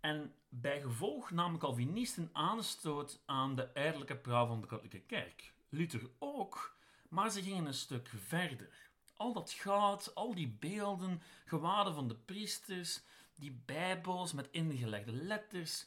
En 0.00 0.34
bij 0.48 0.80
gevolg 0.80 1.30
namen 1.30 1.58
Calvinisten 1.58 2.30
aanstoot 2.32 3.22
aan 3.26 3.56
de 3.56 3.74
uiterlijke 3.74 4.16
praal 4.16 4.46
van 4.46 4.60
de 4.60 4.66
katholieke 4.66 5.00
kerk. 5.00 5.54
Luther 5.68 6.10
ook, 6.18 6.76
maar 7.08 7.30
ze 7.30 7.42
gingen 7.42 7.66
een 7.66 7.74
stuk 7.74 8.08
verder. 8.16 8.85
Al 9.16 9.32
dat 9.32 9.50
goud, 9.50 10.14
al 10.14 10.34
die 10.34 10.48
beelden, 10.48 11.22
gewaden 11.44 11.94
van 11.94 12.08
de 12.08 12.14
priesters, 12.14 13.02
die 13.34 13.60
bijbels 13.64 14.32
met 14.32 14.48
ingelegde 14.50 15.12
letters. 15.12 15.86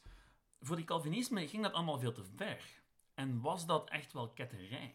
Voor 0.62 0.76
die 0.76 0.86
Calvinisme 0.86 1.48
ging 1.48 1.64
dat 1.64 1.74
allemaal 1.74 2.00
veel 2.00 2.12
te 2.12 2.24
ver. 2.36 2.64
En 3.14 3.42
was 3.42 3.66
dat 3.66 3.90
echt 3.90 4.14
wel 4.14 4.30
ketterij. 4.30 4.94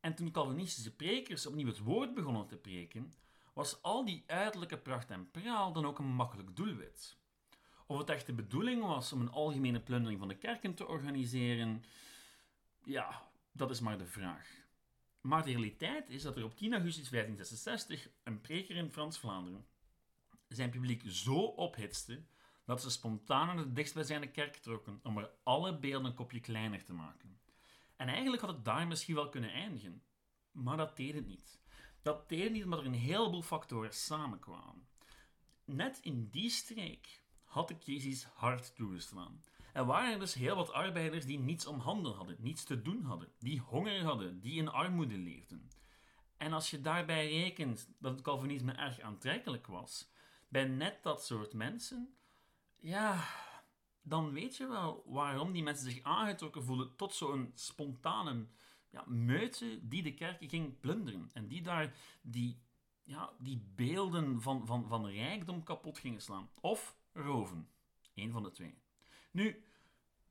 En 0.00 0.14
toen 0.14 0.30
Calvinistische 0.30 0.94
prekers 0.94 1.46
opnieuw 1.46 1.66
het 1.66 1.78
woord 1.78 2.14
begonnen 2.14 2.46
te 2.46 2.56
preken, 2.56 3.12
was 3.52 3.82
al 3.82 4.04
die 4.04 4.24
uiterlijke 4.26 4.78
pracht 4.78 5.10
en 5.10 5.30
praal 5.30 5.72
dan 5.72 5.86
ook 5.86 5.98
een 5.98 6.14
makkelijk 6.14 6.56
doelwit. 6.56 7.16
Of 7.86 7.98
het 7.98 8.10
echt 8.10 8.26
de 8.26 8.32
bedoeling 8.32 8.82
was 8.82 9.12
om 9.12 9.20
een 9.20 9.30
algemene 9.30 9.80
plundering 9.80 10.18
van 10.18 10.28
de 10.28 10.36
kerken 10.36 10.74
te 10.74 10.86
organiseren, 10.86 11.84
ja, 12.84 13.22
dat 13.52 13.70
is 13.70 13.80
maar 13.80 13.98
de 13.98 14.06
vraag. 14.06 14.65
Maar 15.26 15.44
de 15.44 15.50
realiteit 15.50 16.08
is 16.08 16.22
dat 16.22 16.36
er 16.36 16.44
op 16.44 16.56
10 16.56 16.72
augustus 16.72 17.08
1566 17.08 18.08
een 18.24 18.40
preker 18.40 18.76
in 18.76 18.92
Frans-Vlaanderen 18.92 19.66
zijn 20.48 20.70
publiek 20.70 21.02
zo 21.06 21.34
ophitste 21.34 22.24
dat 22.64 22.82
ze 22.82 22.90
spontaan 22.90 23.46
naar 23.46 23.56
de 23.56 23.72
dichtstbijzijnde 23.72 24.30
kerk 24.30 24.56
trokken 24.56 25.00
om 25.02 25.18
er 25.18 25.30
alle 25.42 25.78
beelden 25.78 26.10
een 26.10 26.16
kopje 26.16 26.40
kleiner 26.40 26.84
te 26.84 26.92
maken. 26.92 27.40
En 27.96 28.08
eigenlijk 28.08 28.42
had 28.42 28.54
het 28.54 28.64
daar 28.64 28.86
misschien 28.86 29.14
wel 29.14 29.28
kunnen 29.28 29.52
eindigen, 29.52 30.02
maar 30.50 30.76
dat 30.76 30.96
deed 30.96 31.14
het 31.14 31.26
niet. 31.26 31.60
Dat 32.02 32.28
deed 32.28 32.42
het 32.42 32.52
niet 32.52 32.64
omdat 32.64 32.78
er 32.78 32.86
een 32.86 32.92
heleboel 32.94 33.42
factoren 33.42 33.94
samenkwamen. 33.94 34.88
Net 35.64 35.98
in 36.02 36.28
die 36.28 36.50
streek 36.50 37.22
had 37.44 37.68
de 37.68 37.78
crisis 37.78 38.24
hard 38.24 38.74
toegeslaan. 38.74 39.42
Er 39.76 39.84
waren 39.84 40.18
dus 40.18 40.34
heel 40.34 40.56
wat 40.56 40.72
arbeiders 40.72 41.26
die 41.26 41.38
niets 41.38 41.66
om 41.66 41.78
handen 41.78 42.14
hadden, 42.14 42.36
niets 42.38 42.64
te 42.64 42.82
doen 42.82 43.04
hadden, 43.04 43.28
die 43.38 43.60
honger 43.60 44.04
hadden, 44.04 44.40
die 44.40 44.58
in 44.58 44.68
armoede 44.68 45.18
leefden. 45.18 45.70
En 46.36 46.52
als 46.52 46.70
je 46.70 46.80
daarbij 46.80 47.28
rekent 47.28 47.88
dat 47.98 48.12
het 48.12 48.22
Calvinisme 48.22 48.72
erg 48.72 49.00
aantrekkelijk 49.00 49.66
was, 49.66 50.10
bij 50.48 50.64
net 50.64 51.02
dat 51.02 51.24
soort 51.24 51.52
mensen, 51.52 52.16
ja, 52.76 53.24
dan 54.02 54.32
weet 54.32 54.56
je 54.56 54.66
wel 54.66 55.02
waarom 55.06 55.52
die 55.52 55.62
mensen 55.62 55.90
zich 55.90 56.02
aangetrokken 56.02 56.64
voelen 56.64 56.96
tot 56.96 57.14
zo'n 57.14 57.52
spontane 57.54 58.46
ja, 58.90 59.04
meute 59.06 59.88
die 59.88 60.02
de 60.02 60.14
kerken 60.14 60.48
ging 60.48 60.80
plunderen. 60.80 61.30
En 61.32 61.48
die 61.48 61.62
daar 61.62 61.94
die, 62.22 62.62
ja, 63.02 63.32
die 63.38 63.72
beelden 63.74 64.42
van, 64.42 64.66
van, 64.66 64.88
van 64.88 65.06
rijkdom 65.06 65.62
kapot 65.62 65.98
gingen 65.98 66.22
slaan. 66.22 66.50
Of 66.60 66.96
roven. 67.12 67.68
Eén 68.14 68.32
van 68.32 68.42
de 68.42 68.50
twee. 68.50 68.84
Nu, 69.30 69.64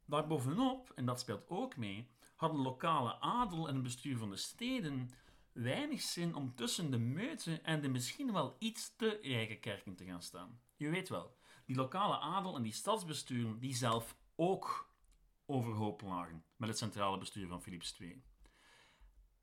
daarbovenop, 0.06 0.92
en 0.96 1.06
dat 1.06 1.20
speelt 1.20 1.50
ook 1.50 1.78
mee, 1.78 2.10
hadden 2.36 2.62
lokale 2.62 3.20
adel 3.20 3.68
en 3.68 3.74
het 3.74 3.84
bestuur 3.84 4.18
van 4.18 4.30
de 4.30 4.38
steden 4.38 5.10
weinig 5.52 6.02
zin 6.02 6.36
om 6.36 6.56
tussen 6.56 6.92
de 6.92 6.98
meute 6.98 7.62
en 7.62 7.82
de 7.82 7.88
misschien 7.88 8.34
wel 8.34 8.56
iets 8.60 8.96
te 8.96 9.20
rijke 9.22 9.60
kerken 9.60 9.96
te 9.96 10.06
gaan 10.06 10.22
staan. 10.22 10.60
Je 10.76 10.90
weet 10.90 11.10
wel, 11.10 11.38
die 11.66 11.76
lokale 11.76 12.18
adel 12.18 12.56
en 12.56 12.62
die 12.62 12.74
stadsbesturen 12.74 13.60
die 13.60 13.76
zelf 13.76 14.16
ook 14.36 14.94
overhoop 15.46 16.02
lagen 16.02 16.44
met 16.56 16.70
het 16.70 16.78
centrale 16.78 17.18
bestuur 17.18 17.48
van 17.48 17.62
Philips 17.62 18.00
II. 18.00 18.24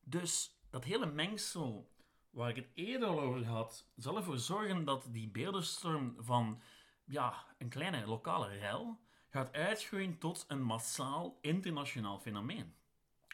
Dus 0.01 0.61
dat 0.71 0.85
hele 0.85 1.07
mengsel 1.07 1.91
waar 2.31 2.49
ik 2.49 2.57
het 2.57 2.71
eerder 2.75 3.09
al 3.09 3.21
over 3.21 3.47
had, 3.47 3.87
zal 3.97 4.17
ervoor 4.17 4.39
zorgen 4.39 4.85
dat 4.85 5.09
die 5.11 5.29
beeldenstorm 5.29 6.15
van 6.19 6.63
ja, 7.05 7.47
een 7.59 7.69
kleine 7.69 8.07
lokale 8.07 8.49
rel 8.49 9.01
gaat 9.33 9.53
uitgroeien 9.53 10.19
tot 10.19 10.45
een 10.49 10.63
massaal 10.63 11.39
internationaal 11.41 12.19
fenomeen. 12.19 12.75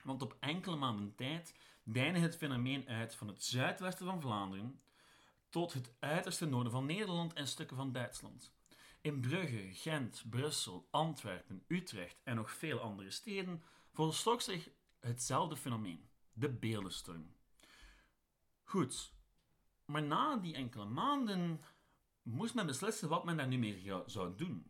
Want 0.03 0.23
op 0.23 0.37
enkele 0.41 0.77
maanden 0.77 1.15
tijd 1.15 1.55
deinde 1.83 2.19
het 2.19 2.37
fenomeen 2.37 2.89
uit 2.89 3.15
van 3.15 3.29
het 3.29 3.45
zuidwesten 3.45 4.07
van 4.07 4.21
Vlaanderen 4.21 4.81
tot 5.49 5.73
het 5.73 5.93
uiterste 5.99 6.47
noorden 6.47 6.73
van 6.73 6.87
Nederland 6.87 7.33
en 7.33 7.49
stukken 7.49 7.77
van 7.77 7.93
Duitsland. 7.93 8.53
In 9.01 9.21
Brugge, 9.21 9.69
Gent, 9.73 10.25
Brussel, 10.31 10.89
Antwerpen, 10.91 11.65
Utrecht 11.67 12.21
en 12.25 12.37
nog 12.37 12.51
veel 12.51 12.81
andere 12.81 13.11
steden 13.11 13.63
volstrok 13.93 14.41
zich 14.41 14.71
hetzelfde 15.01 15.57
fenomeen, 15.57 16.09
de 16.33 16.49
beeldenstorm. 16.49 17.35
Goed, 18.63 19.13
maar 19.85 20.03
na 20.03 20.37
die 20.37 20.55
enkele 20.55 20.85
maanden 20.85 21.61
moest 22.23 22.55
men 22.55 22.67
beslissen 22.67 23.09
wat 23.09 23.25
men 23.25 23.37
daar 23.37 23.49
nu 23.49 23.59
mee 23.59 23.93
zou 24.07 24.37
doen. 24.37 24.68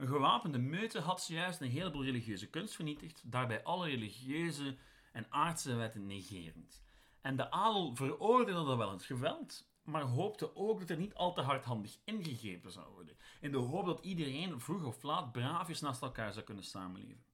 Een 0.00 0.08
gewapende 0.08 0.58
meute 0.58 1.00
had 1.00 1.22
zojuist 1.22 1.60
een 1.60 1.70
heleboel 1.70 2.04
religieuze 2.04 2.50
kunst 2.50 2.74
vernietigd, 2.74 3.22
daarbij 3.24 3.64
alle 3.64 3.88
religieuze 3.88 4.76
en 5.12 5.26
aardse 5.30 5.74
wetten 5.74 6.06
negerend. 6.06 6.82
En 7.20 7.36
de 7.36 7.50
adel 7.50 7.96
veroordeelde 7.96 8.76
wel 8.76 8.90
het 8.90 9.02
geweld, 9.02 9.70
maar 9.82 10.02
hoopte 10.02 10.56
ook 10.56 10.80
dat 10.80 10.90
er 10.90 10.96
niet 10.96 11.14
al 11.14 11.32
te 11.34 11.40
hardhandig 11.40 11.98
ingegrepen 12.04 12.72
zou 12.72 12.92
worden, 12.92 13.16
in 13.40 13.52
de 13.52 13.58
hoop 13.58 13.86
dat 13.86 14.04
iedereen 14.04 14.60
vroeg 14.60 14.84
of 14.84 15.02
laat 15.02 15.32
braafjes 15.32 15.80
naast 15.80 16.02
elkaar 16.02 16.32
zou 16.32 16.44
kunnen 16.44 16.64
samenleven. 16.64 17.24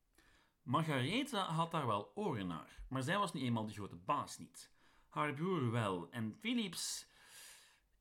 Margaretha 0.63 1.45
had 1.45 1.71
daar 1.71 1.87
wel 1.87 2.13
oren 2.15 2.47
naar, 2.47 2.83
maar 2.89 3.03
zij 3.03 3.19
was 3.19 3.33
nu 3.33 3.41
eenmaal 3.41 3.67
de 3.67 3.73
grote 3.73 3.97
baas 3.97 4.39
niet. 4.39 4.73
Haar 5.09 5.35
broer 5.35 5.71
wel, 5.71 6.09
en 6.11 6.37
Philips... 6.41 7.07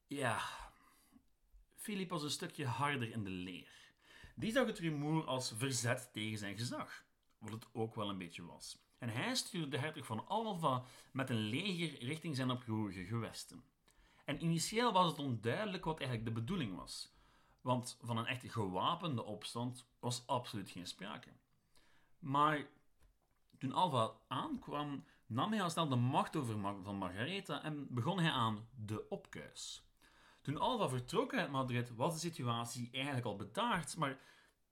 Ja... 0.07 0.39
Philip 1.75 2.09
was 2.09 2.23
een 2.23 2.29
stukje 2.29 2.65
harder 2.65 3.11
in 3.11 3.23
de 3.23 3.29
leer. 3.29 3.84
Die 4.37 4.51
zag 4.51 4.65
het 4.65 4.79
rumoer 4.79 5.25
als 5.25 5.53
verzet 5.57 6.09
tegen 6.13 6.37
zijn 6.37 6.57
gezag, 6.57 7.05
wat 7.37 7.51
het 7.51 7.65
ook 7.71 7.95
wel 7.95 8.09
een 8.09 8.17
beetje 8.17 8.45
was. 8.45 8.77
En 8.97 9.09
hij 9.09 9.35
stuurde 9.35 9.67
de 9.67 9.77
hertog 9.77 10.05
van 10.05 10.27
Alva 10.27 10.83
met 11.11 11.29
een 11.29 11.49
leger 11.49 12.05
richting 12.05 12.35
zijn 12.35 12.51
oproerige 12.51 13.05
gewesten. 13.05 13.63
En 14.25 14.43
initieel 14.43 14.91
was 14.91 15.09
het 15.09 15.19
onduidelijk 15.19 15.85
wat 15.85 15.99
eigenlijk 15.99 16.27
de 16.27 16.41
bedoeling 16.41 16.75
was, 16.75 17.13
want 17.61 17.97
van 18.01 18.17
een 18.17 18.25
echt 18.25 18.51
gewapende 18.51 19.23
opstand 19.23 19.85
was 19.99 20.27
absoluut 20.27 20.69
geen 20.69 20.87
sprake. 20.87 21.29
Maar 22.19 22.67
toen 23.57 23.73
Alva 23.73 24.13
aankwam, 24.27 25.05
nam 25.25 25.51
hij 25.51 25.61
al 25.61 25.69
snel 25.69 25.87
de 25.87 25.95
macht 25.95 26.35
over 26.35 26.59
van 26.83 26.95
Margaretha 26.95 27.63
en 27.63 27.87
begon 27.89 28.19
hij 28.19 28.31
aan 28.31 28.67
de 28.75 29.09
opkuis. 29.09 29.83
Toen 30.45 30.57
Alva 30.57 30.89
vertrok 30.89 31.33
uit 31.33 31.51
Madrid, 31.51 31.95
was 31.95 32.13
de 32.13 32.19
situatie 32.19 32.89
eigenlijk 32.91 33.25
al 33.25 33.35
bedaard, 33.35 33.97
maar 33.97 34.19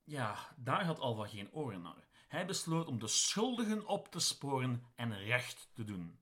ja, 0.03 0.56
daar 0.58 0.86
had 0.86 1.00
Alva 1.00 1.27
geen 1.27 1.51
oren 1.51 1.82
naar. 1.82 2.08
Hij 2.27 2.46
besloot 2.46 2.88
om 2.88 3.00
de 3.00 3.08
schuldigen 3.08 3.88
op 3.88 4.08
te 4.08 4.20
sporen 4.20 4.84
en 4.96 5.18
recht 5.18 5.70
te 5.74 5.84
doen. 5.84 6.20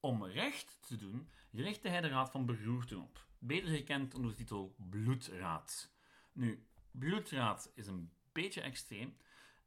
Om 0.00 0.24
recht 0.24 0.78
te 0.80 0.96
doen, 0.96 1.30
richtte 1.50 1.88
hij 1.88 2.00
de 2.00 2.08
Raad 2.08 2.30
van 2.30 2.46
Beroerten 2.46 3.00
op, 3.00 3.26
beter 3.38 3.68
gekend 3.68 4.14
onder 4.14 4.30
de 4.30 4.36
titel 4.36 4.74
Bloedraad. 4.76 5.92
Nu, 6.32 6.66
Bloedraad 6.90 7.70
is 7.74 7.86
een 7.86 8.12
beetje 8.32 8.60
extreem, 8.60 9.16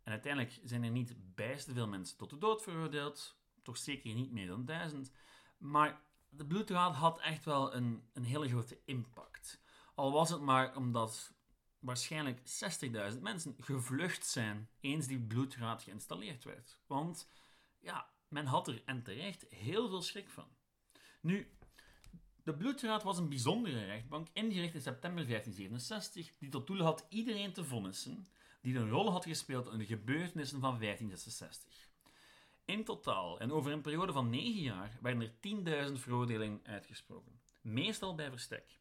en 0.04 0.12
uiteindelijk 0.12 0.60
zijn 0.64 0.84
er 0.84 0.92
niet 0.92 1.16
bijster 1.36 1.74
veel 1.74 1.88
mensen 1.88 2.18
tot 2.18 2.30
de 2.30 2.38
dood 2.38 2.64
veroordeeld, 2.64 3.38
toch 3.62 3.78
zeker 3.78 4.14
niet 4.14 4.32
meer 4.32 4.48
dan 4.48 4.66
duizend. 4.66 5.12
Maar 5.58 6.02
de 6.36 6.46
bloedraad 6.46 6.96
had 6.96 7.20
echt 7.20 7.46
wel 7.46 7.76
een, 7.76 8.04
een 8.14 8.24
hele 8.24 8.50
grote 8.50 8.80
impact. 8.86 9.62
Al 9.96 10.12
was 10.12 10.30
het 10.30 10.42
maar 10.42 10.76
omdat 10.76 11.34
waarschijnlijk 11.80 12.40
60.000 13.14 13.22
mensen 13.22 13.56
gevlucht 13.60 14.26
zijn 14.26 14.70
eens 14.80 15.08
die 15.08 15.20
bloedraad 15.20 15.84
geïnstalleerd 15.84 16.44
werd. 16.44 16.80
Want 16.88 17.30
ja, 17.80 18.10
men 18.28 18.46
had 18.46 18.68
er 18.68 18.82
en 18.86 19.04
terecht 19.04 19.46
heel 19.50 19.90
veel 19.90 20.02
schrik 20.02 20.30
van. 20.30 20.48
Nu, 21.22 21.58
de 22.44 22.56
bloedraad 22.56 23.04
was 23.04 23.18
een 23.18 23.30
bijzondere 23.30 23.86
rechtbank 23.86 24.28
ingericht 24.34 24.74
in 24.74 24.82
september 24.82 25.28
1567 25.28 26.38
die 26.40 26.50
tot 26.50 26.68
doel 26.68 26.82
had 26.82 27.06
iedereen 27.10 27.54
te 27.54 27.64
vonnissen 27.64 28.28
die 28.62 28.76
een 28.76 28.90
rol 28.90 29.12
had 29.12 29.26
gespeeld 29.26 29.72
in 29.72 29.78
de 29.78 29.86
gebeurtenissen 29.86 30.60
van 30.60 30.80
1566. 30.80 31.92
In 32.66 32.84
totaal, 32.84 33.40
en 33.40 33.52
over 33.52 33.72
een 33.72 33.82
periode 33.82 34.12
van 34.12 34.30
9 34.30 34.62
jaar, 34.62 34.98
werden 35.02 35.22
er 35.22 35.90
10.000 35.90 36.00
veroordelingen 36.00 36.62
uitgesproken. 36.64 37.40
Meestal 37.62 38.16
bij 38.16 38.30
verstek. 38.30 38.80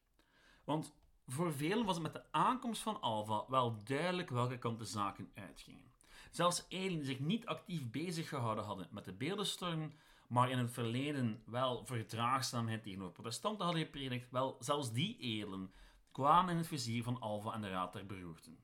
Want 0.65 0.95
voor 1.27 1.53
velen 1.53 1.85
was 1.85 1.95
het 1.95 2.03
met 2.03 2.13
de 2.13 2.33
aankomst 2.33 2.83
van 2.83 3.01
Alva 3.01 3.45
wel 3.49 3.85
duidelijk 3.85 4.31
welke 4.31 4.59
kant 4.59 4.79
de 4.79 4.85
zaken 4.85 5.31
uitgingen. 5.35 5.93
Zelfs 6.31 6.65
edelen 6.69 6.99
die 6.99 7.07
zich 7.07 7.21
niet 7.21 7.47
actief 7.47 7.91
bezig 7.91 8.29
gehouden 8.29 8.65
hadden 8.65 8.89
met 8.91 9.05
de 9.05 9.13
beeldenstorm, 9.13 9.93
maar 10.29 10.51
in 10.51 10.59
het 10.59 10.73
verleden 10.73 11.43
wel 11.47 11.87
verdraagzaamheid 11.87 12.83
tegenover 12.83 13.13
protestanten 13.13 13.65
hadden 13.65 13.85
gepredikt, 13.85 14.31
wel, 14.31 14.57
zelfs 14.59 14.93
die 14.93 15.19
edelen 15.19 15.73
kwamen 16.13 16.51
in 16.51 16.57
het 16.57 16.67
vizier 16.67 17.03
van 17.03 17.21
Alva 17.21 17.53
en 17.53 17.61
de 17.61 17.69
Raad 17.71 17.93
der 17.93 18.07
Beroerten 18.07 18.59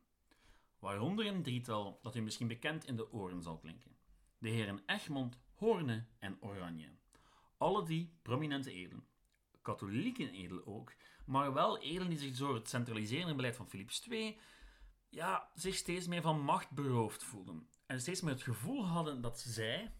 waaronder 0.78 1.26
een 1.26 1.42
drietal 1.42 1.98
dat 2.02 2.16
u 2.16 2.20
misschien 2.20 2.48
bekend 2.48 2.84
in 2.84 2.96
de 2.96 3.12
oren 3.12 3.42
zal 3.42 3.58
klinken. 3.58 3.96
De 4.38 4.48
heren 4.48 4.82
Egmond, 4.86 5.38
Hoorne 5.54 6.06
en 6.18 6.42
Oranje. 6.42 6.88
Alle 7.56 7.84
die 7.84 8.18
prominente 8.22 8.72
edelen. 8.72 9.06
Katholieken 9.62 10.32
edelen 10.32 10.66
ook, 10.66 10.94
maar 11.24 11.52
wel 11.52 11.78
edelen 11.78 12.08
die 12.08 12.18
zich 12.18 12.36
door 12.36 12.54
het 12.54 12.68
centraliserende 12.68 13.34
beleid 13.34 13.56
van 13.56 13.68
Philips 13.68 14.08
II 14.08 14.38
ja, 15.10 15.50
zich 15.54 15.74
steeds 15.74 16.06
meer 16.06 16.22
van 16.22 16.40
macht 16.40 16.70
beroofd 16.70 17.24
voelden. 17.24 17.68
En 17.86 18.00
steeds 18.00 18.20
meer 18.20 18.32
het 18.32 18.42
gevoel 18.42 18.86
hadden 18.86 19.20
dat 19.20 19.40
zij, 19.40 19.92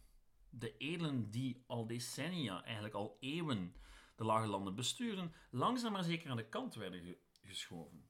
de 0.51 0.77
edelen 0.77 1.31
die 1.31 1.64
al 1.66 1.87
decennia, 1.87 2.64
eigenlijk 2.64 2.94
al 2.94 3.16
eeuwen, 3.20 3.74
de 4.16 4.24
lage 4.24 4.46
landen 4.46 4.74
besturen, 4.74 5.33
langzaam 5.51 5.92
maar 5.92 6.05
zeker 6.05 6.31
aan 6.31 6.37
de 6.37 6.48
kant 6.48 6.74
werden 6.74 7.16
geschoven. 7.42 8.09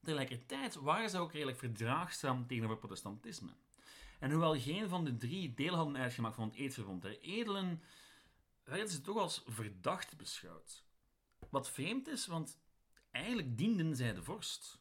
Tegelijkertijd 0.00 0.74
waren 0.74 1.10
ze 1.10 1.18
ook 1.18 1.32
redelijk 1.32 1.58
verdraagzaam 1.58 2.46
tegenover 2.46 2.78
protestantisme. 2.78 3.54
En 4.22 4.30
hoewel 4.30 4.60
geen 4.60 4.88
van 4.88 5.04
de 5.04 5.16
drie 5.16 5.54
deel 5.54 5.74
hadden 5.74 5.96
uitgemaakt 5.96 6.34
van 6.34 6.44
het 6.44 6.54
eedverbond 6.54 7.02
der 7.02 7.20
edelen, 7.20 7.82
werden 8.64 8.88
ze 8.88 9.00
toch 9.00 9.16
als 9.16 9.42
verdacht 9.46 10.16
beschouwd. 10.16 10.84
Wat 11.50 11.70
vreemd 11.70 12.08
is, 12.08 12.26
want 12.26 12.58
eigenlijk 13.10 13.56
dienden 13.56 13.96
zij 13.96 14.14
de 14.14 14.22
vorst. 14.22 14.80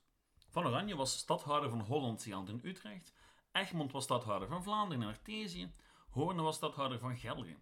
Van 0.50 0.66
Oranje 0.66 0.96
was 0.96 1.18
stadhouder 1.18 1.70
van 1.70 1.80
Holland, 1.80 2.22
Zeeland 2.22 2.50
en 2.50 2.68
Utrecht. 2.68 3.14
Egmond 3.52 3.92
was 3.92 4.04
stadhouder 4.04 4.48
van 4.48 4.64
Vlaanderen 4.64 5.04
en 5.04 5.10
Artesië. 5.10 5.74
Hoorne 6.10 6.42
was 6.42 6.56
stadhouder 6.56 7.00
van 7.00 7.18
Gelre. 7.18 7.58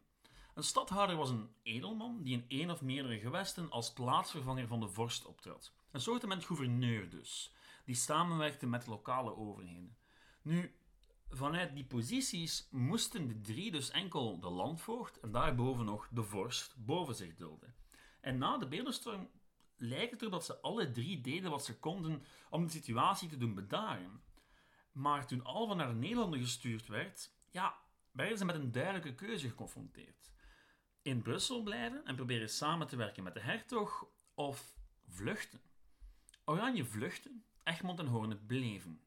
Een 0.53 0.63
stadhouder 0.63 1.15
was 1.15 1.29
een 1.29 1.49
edelman 1.63 2.23
die 2.23 2.33
in 2.33 2.45
één 2.47 2.69
of 2.69 2.81
meerdere 2.81 3.19
gewesten 3.19 3.69
als 3.69 3.93
plaatsvervanger 3.93 4.67
van 4.67 4.79
de 4.79 4.89
vorst 4.89 5.25
optrad. 5.25 5.73
Een 5.91 6.01
soort 6.01 6.43
gouverneur 6.43 7.09
dus, 7.09 7.53
die 7.85 7.95
samenwerkte 7.95 8.67
met 8.67 8.87
lokale 8.87 9.35
overheden. 9.35 9.97
Nu, 10.41 10.78
vanuit 11.29 11.75
die 11.75 11.85
posities 11.85 12.67
moesten 12.71 13.27
de 13.27 13.41
drie 13.41 13.71
dus 13.71 13.89
enkel 13.89 14.39
de 14.39 14.49
landvoogd 14.49 15.19
en 15.19 15.31
daarboven 15.31 15.85
nog 15.85 16.07
de 16.11 16.23
vorst 16.23 16.75
boven 16.77 17.15
zich 17.15 17.35
dulden. 17.35 17.75
En 18.21 18.37
na 18.37 18.57
de 18.57 18.67
beeldenstorm 18.67 19.29
lijkt 19.75 20.11
het 20.11 20.21
erop 20.21 20.33
dat 20.33 20.45
ze 20.45 20.59
alle 20.59 20.91
drie 20.91 21.21
deden 21.21 21.51
wat 21.51 21.65
ze 21.65 21.79
konden 21.79 22.23
om 22.49 22.65
de 22.65 22.71
situatie 22.71 23.29
te 23.29 23.37
doen 23.37 23.53
bedaren. 23.55 24.21
Maar 24.91 25.27
toen 25.27 25.43
Alva 25.43 25.73
naar 25.73 25.87
de 25.87 25.93
Nederlanden 25.93 26.39
gestuurd 26.39 26.87
werd, 26.87 27.31
ja, 27.49 27.77
werden 28.11 28.37
ze 28.37 28.45
met 28.45 28.55
een 28.55 28.71
duidelijke 28.71 29.15
keuze 29.15 29.49
geconfronteerd. 29.49 30.31
In 31.01 31.21
Brussel 31.21 31.63
blijven 31.63 32.05
en 32.05 32.15
proberen 32.15 32.49
samen 32.49 32.87
te 32.87 32.95
werken 32.95 33.23
met 33.23 33.33
de 33.33 33.39
hertog 33.39 34.07
of 34.33 34.77
vluchten. 35.07 35.61
Oranje 36.45 36.85
vluchten, 36.85 37.45
Egmond 37.63 37.99
en 37.99 38.07
Hoorne 38.07 38.35
bleven. 38.35 39.01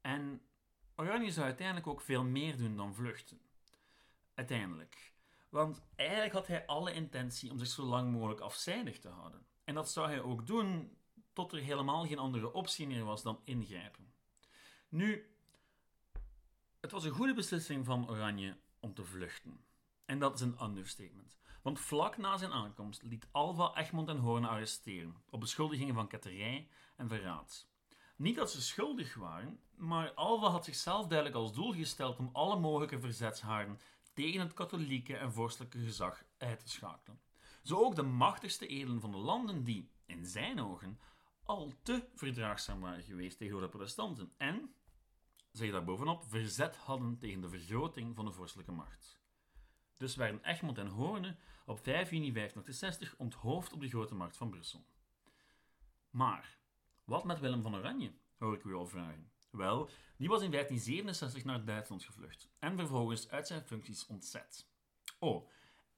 En 0.00 0.40
Oranje 0.96 1.32
zou 1.32 1.46
uiteindelijk 1.46 1.86
ook 1.86 2.00
veel 2.00 2.24
meer 2.24 2.56
doen 2.56 2.76
dan 2.76 2.94
vluchten. 2.94 3.40
Uiteindelijk. 4.34 5.12
Want 5.48 5.82
eigenlijk 5.94 6.32
had 6.32 6.46
hij 6.46 6.66
alle 6.66 6.92
intentie 6.92 7.50
om 7.50 7.58
zich 7.58 7.68
zo 7.68 7.82
lang 7.82 8.12
mogelijk 8.12 8.40
afzijdig 8.40 8.98
te 8.98 9.08
houden. 9.08 9.46
En 9.64 9.74
dat 9.74 9.90
zou 9.90 10.08
hij 10.08 10.20
ook 10.20 10.46
doen 10.46 10.96
tot 11.32 11.52
er 11.52 11.58
helemaal 11.58 12.06
geen 12.06 12.18
andere 12.18 12.52
optie 12.52 12.86
meer 12.86 13.04
was 13.04 13.22
dan 13.22 13.40
ingrijpen. 13.44 14.12
Nu, 14.88 15.30
het 16.80 16.90
was 16.90 17.04
een 17.04 17.10
goede 17.10 17.34
beslissing 17.34 17.84
van 17.84 18.10
Oranje 18.10 18.56
om 18.80 18.94
te 18.94 19.04
vluchten. 19.04 19.64
En 20.04 20.18
dat 20.18 20.34
is 20.34 20.40
een 20.40 20.62
understatement. 20.62 21.38
Want 21.62 21.80
vlak 21.80 22.16
na 22.16 22.36
zijn 22.36 22.52
aankomst 22.52 23.02
liet 23.02 23.28
Alva 23.30 23.74
Egmond 23.74 24.08
en 24.08 24.18
Hoorn 24.18 24.44
arresteren 24.44 25.16
op 25.30 25.40
beschuldigingen 25.40 25.94
van 25.94 26.08
ketterij 26.08 26.68
en 26.96 27.08
verraad. 27.08 27.68
Niet 28.16 28.36
dat 28.36 28.50
ze 28.50 28.62
schuldig 28.62 29.14
waren, 29.14 29.60
maar 29.74 30.12
Alva 30.12 30.48
had 30.48 30.64
zichzelf 30.64 31.06
duidelijk 31.06 31.38
als 31.38 31.52
doel 31.52 31.72
gesteld 31.72 32.18
om 32.18 32.30
alle 32.32 32.58
mogelijke 32.58 33.00
verzetshaarden 33.00 33.80
tegen 34.14 34.40
het 34.40 34.54
katholieke 34.54 35.16
en 35.16 35.32
vorstelijke 35.32 35.78
gezag 35.78 36.24
uit 36.38 36.60
te 36.60 36.68
schakelen. 36.68 37.20
Zo 37.62 37.76
ook 37.76 37.94
de 37.94 38.02
machtigste 38.02 38.66
edelen 38.66 39.00
van 39.00 39.10
de 39.10 39.16
landen 39.16 39.64
die, 39.64 39.90
in 40.06 40.26
zijn 40.26 40.60
ogen, 40.60 40.98
al 41.42 41.72
te 41.82 42.08
verdraagzaam 42.14 42.80
waren 42.80 43.02
geweest 43.02 43.38
tegenover 43.38 43.66
de 43.66 43.76
protestanten 43.76 44.32
en, 44.36 44.74
zeg 45.52 45.70
daarbovenop, 45.70 46.24
verzet 46.28 46.76
hadden 46.76 47.18
tegen 47.18 47.40
de 47.40 47.48
vergroting 47.48 48.14
van 48.14 48.24
de 48.24 48.32
vorstelijke 48.32 48.72
macht. 48.72 49.20
Dus 49.96 50.16
werden 50.16 50.44
Egmond 50.44 50.78
en 50.78 50.86
Hoorne 50.86 51.36
op 51.66 51.78
5 51.78 52.10
juni 52.10 52.32
1560 52.32 53.14
onthoofd 53.16 53.72
op 53.72 53.80
de 53.80 53.88
Grote 53.88 54.14
Markt 54.14 54.36
van 54.36 54.50
Brussel. 54.50 54.86
Maar, 56.10 56.58
wat 57.06 57.24
met 57.24 57.40
Willem 57.40 57.62
van 57.62 57.76
Oranje, 57.76 58.12
hoor 58.38 58.54
ik 58.54 58.64
u 58.64 58.74
al 58.74 58.86
vragen. 58.86 59.30
Wel, 59.50 59.88
die 60.16 60.28
was 60.28 60.42
in 60.42 60.50
1567 60.50 61.44
naar 61.44 61.64
Duitsland 61.64 62.04
gevlucht 62.04 62.48
en 62.58 62.76
vervolgens 62.76 63.30
uit 63.30 63.46
zijn 63.46 63.62
functies 63.62 64.06
ontzet. 64.06 64.68
Oh, 65.18 65.48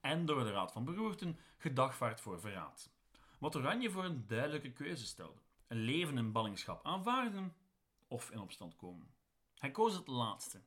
en 0.01 0.27
door 0.27 0.44
de 0.44 0.53
Raad 0.53 0.73
van 0.73 0.85
Beroerten 0.85 1.38
gedagvaard 1.59 2.21
voor 2.21 2.40
verraad. 2.40 2.90
Wat 3.38 3.57
Oranje 3.57 3.90
voor 3.90 4.05
een 4.05 4.27
duidelijke 4.27 4.73
keuze 4.73 5.07
stelde: 5.07 5.40
een 5.66 5.79
leven 5.79 6.18
in 6.18 6.33
ballingschap 6.33 6.87
aanvaarden 6.87 7.55
of 8.09 8.31
in 8.31 8.40
opstand 8.40 8.77
komen. 8.77 9.14
Hij 9.55 9.71
koos 9.71 9.94
het 9.94 10.07
laatste. 10.07 10.62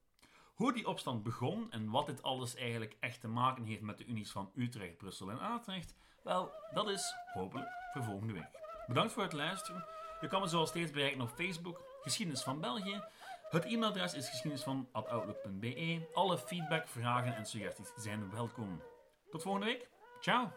Hoe 0.54 0.74
die 0.74 0.88
opstand 0.88 1.24
begon 1.24 1.72
en 1.72 1.90
wat 1.90 2.06
dit 2.06 2.24
alles 2.24 2.56
eigenlijk 2.56 2.98
echt 3.00 3.22
te 3.22 3.28
maken 3.28 3.64
heeft 3.64 3.82
met 3.82 3.98
de 3.98 4.06
unies 4.06 4.32
van 4.32 4.52
Utrecht, 4.56 4.98
Brussel 4.98 5.32
en 5.32 5.40
Atrecht, 5.40 5.96
wel, 6.24 6.52
dat 6.74 6.90
is 6.90 7.16
hopelijk 7.34 7.70
voor 7.94 8.04
volgende 8.04 8.34
week. 8.34 8.60
Bedankt 8.88 9.14
voor 9.14 9.24
het 9.24 9.34
luisteren. 9.34 9.86
Je 10.22 10.28
kan 10.28 10.42
me 10.42 10.48
zoals 10.48 10.70
steeds 10.70 10.92
bereiken 10.92 11.22
op 11.22 11.30
Facebook, 11.30 11.84
Geschiedenis 12.02 12.42
van 12.42 12.60
België. 12.60 13.04
Het 13.50 13.66
e-mailadres 13.66 14.14
is 14.14 14.30
geschiedenisvan.outlook.be. 14.30 16.10
Alle 16.14 16.38
feedback, 16.38 16.88
vragen 16.88 17.36
en 17.36 17.46
suggesties 17.46 17.92
zijn 17.96 18.32
welkom. 18.32 18.82
Tot 19.30 19.42
volgende 19.42 19.66
week. 19.68 19.90
Ciao! 20.20 20.52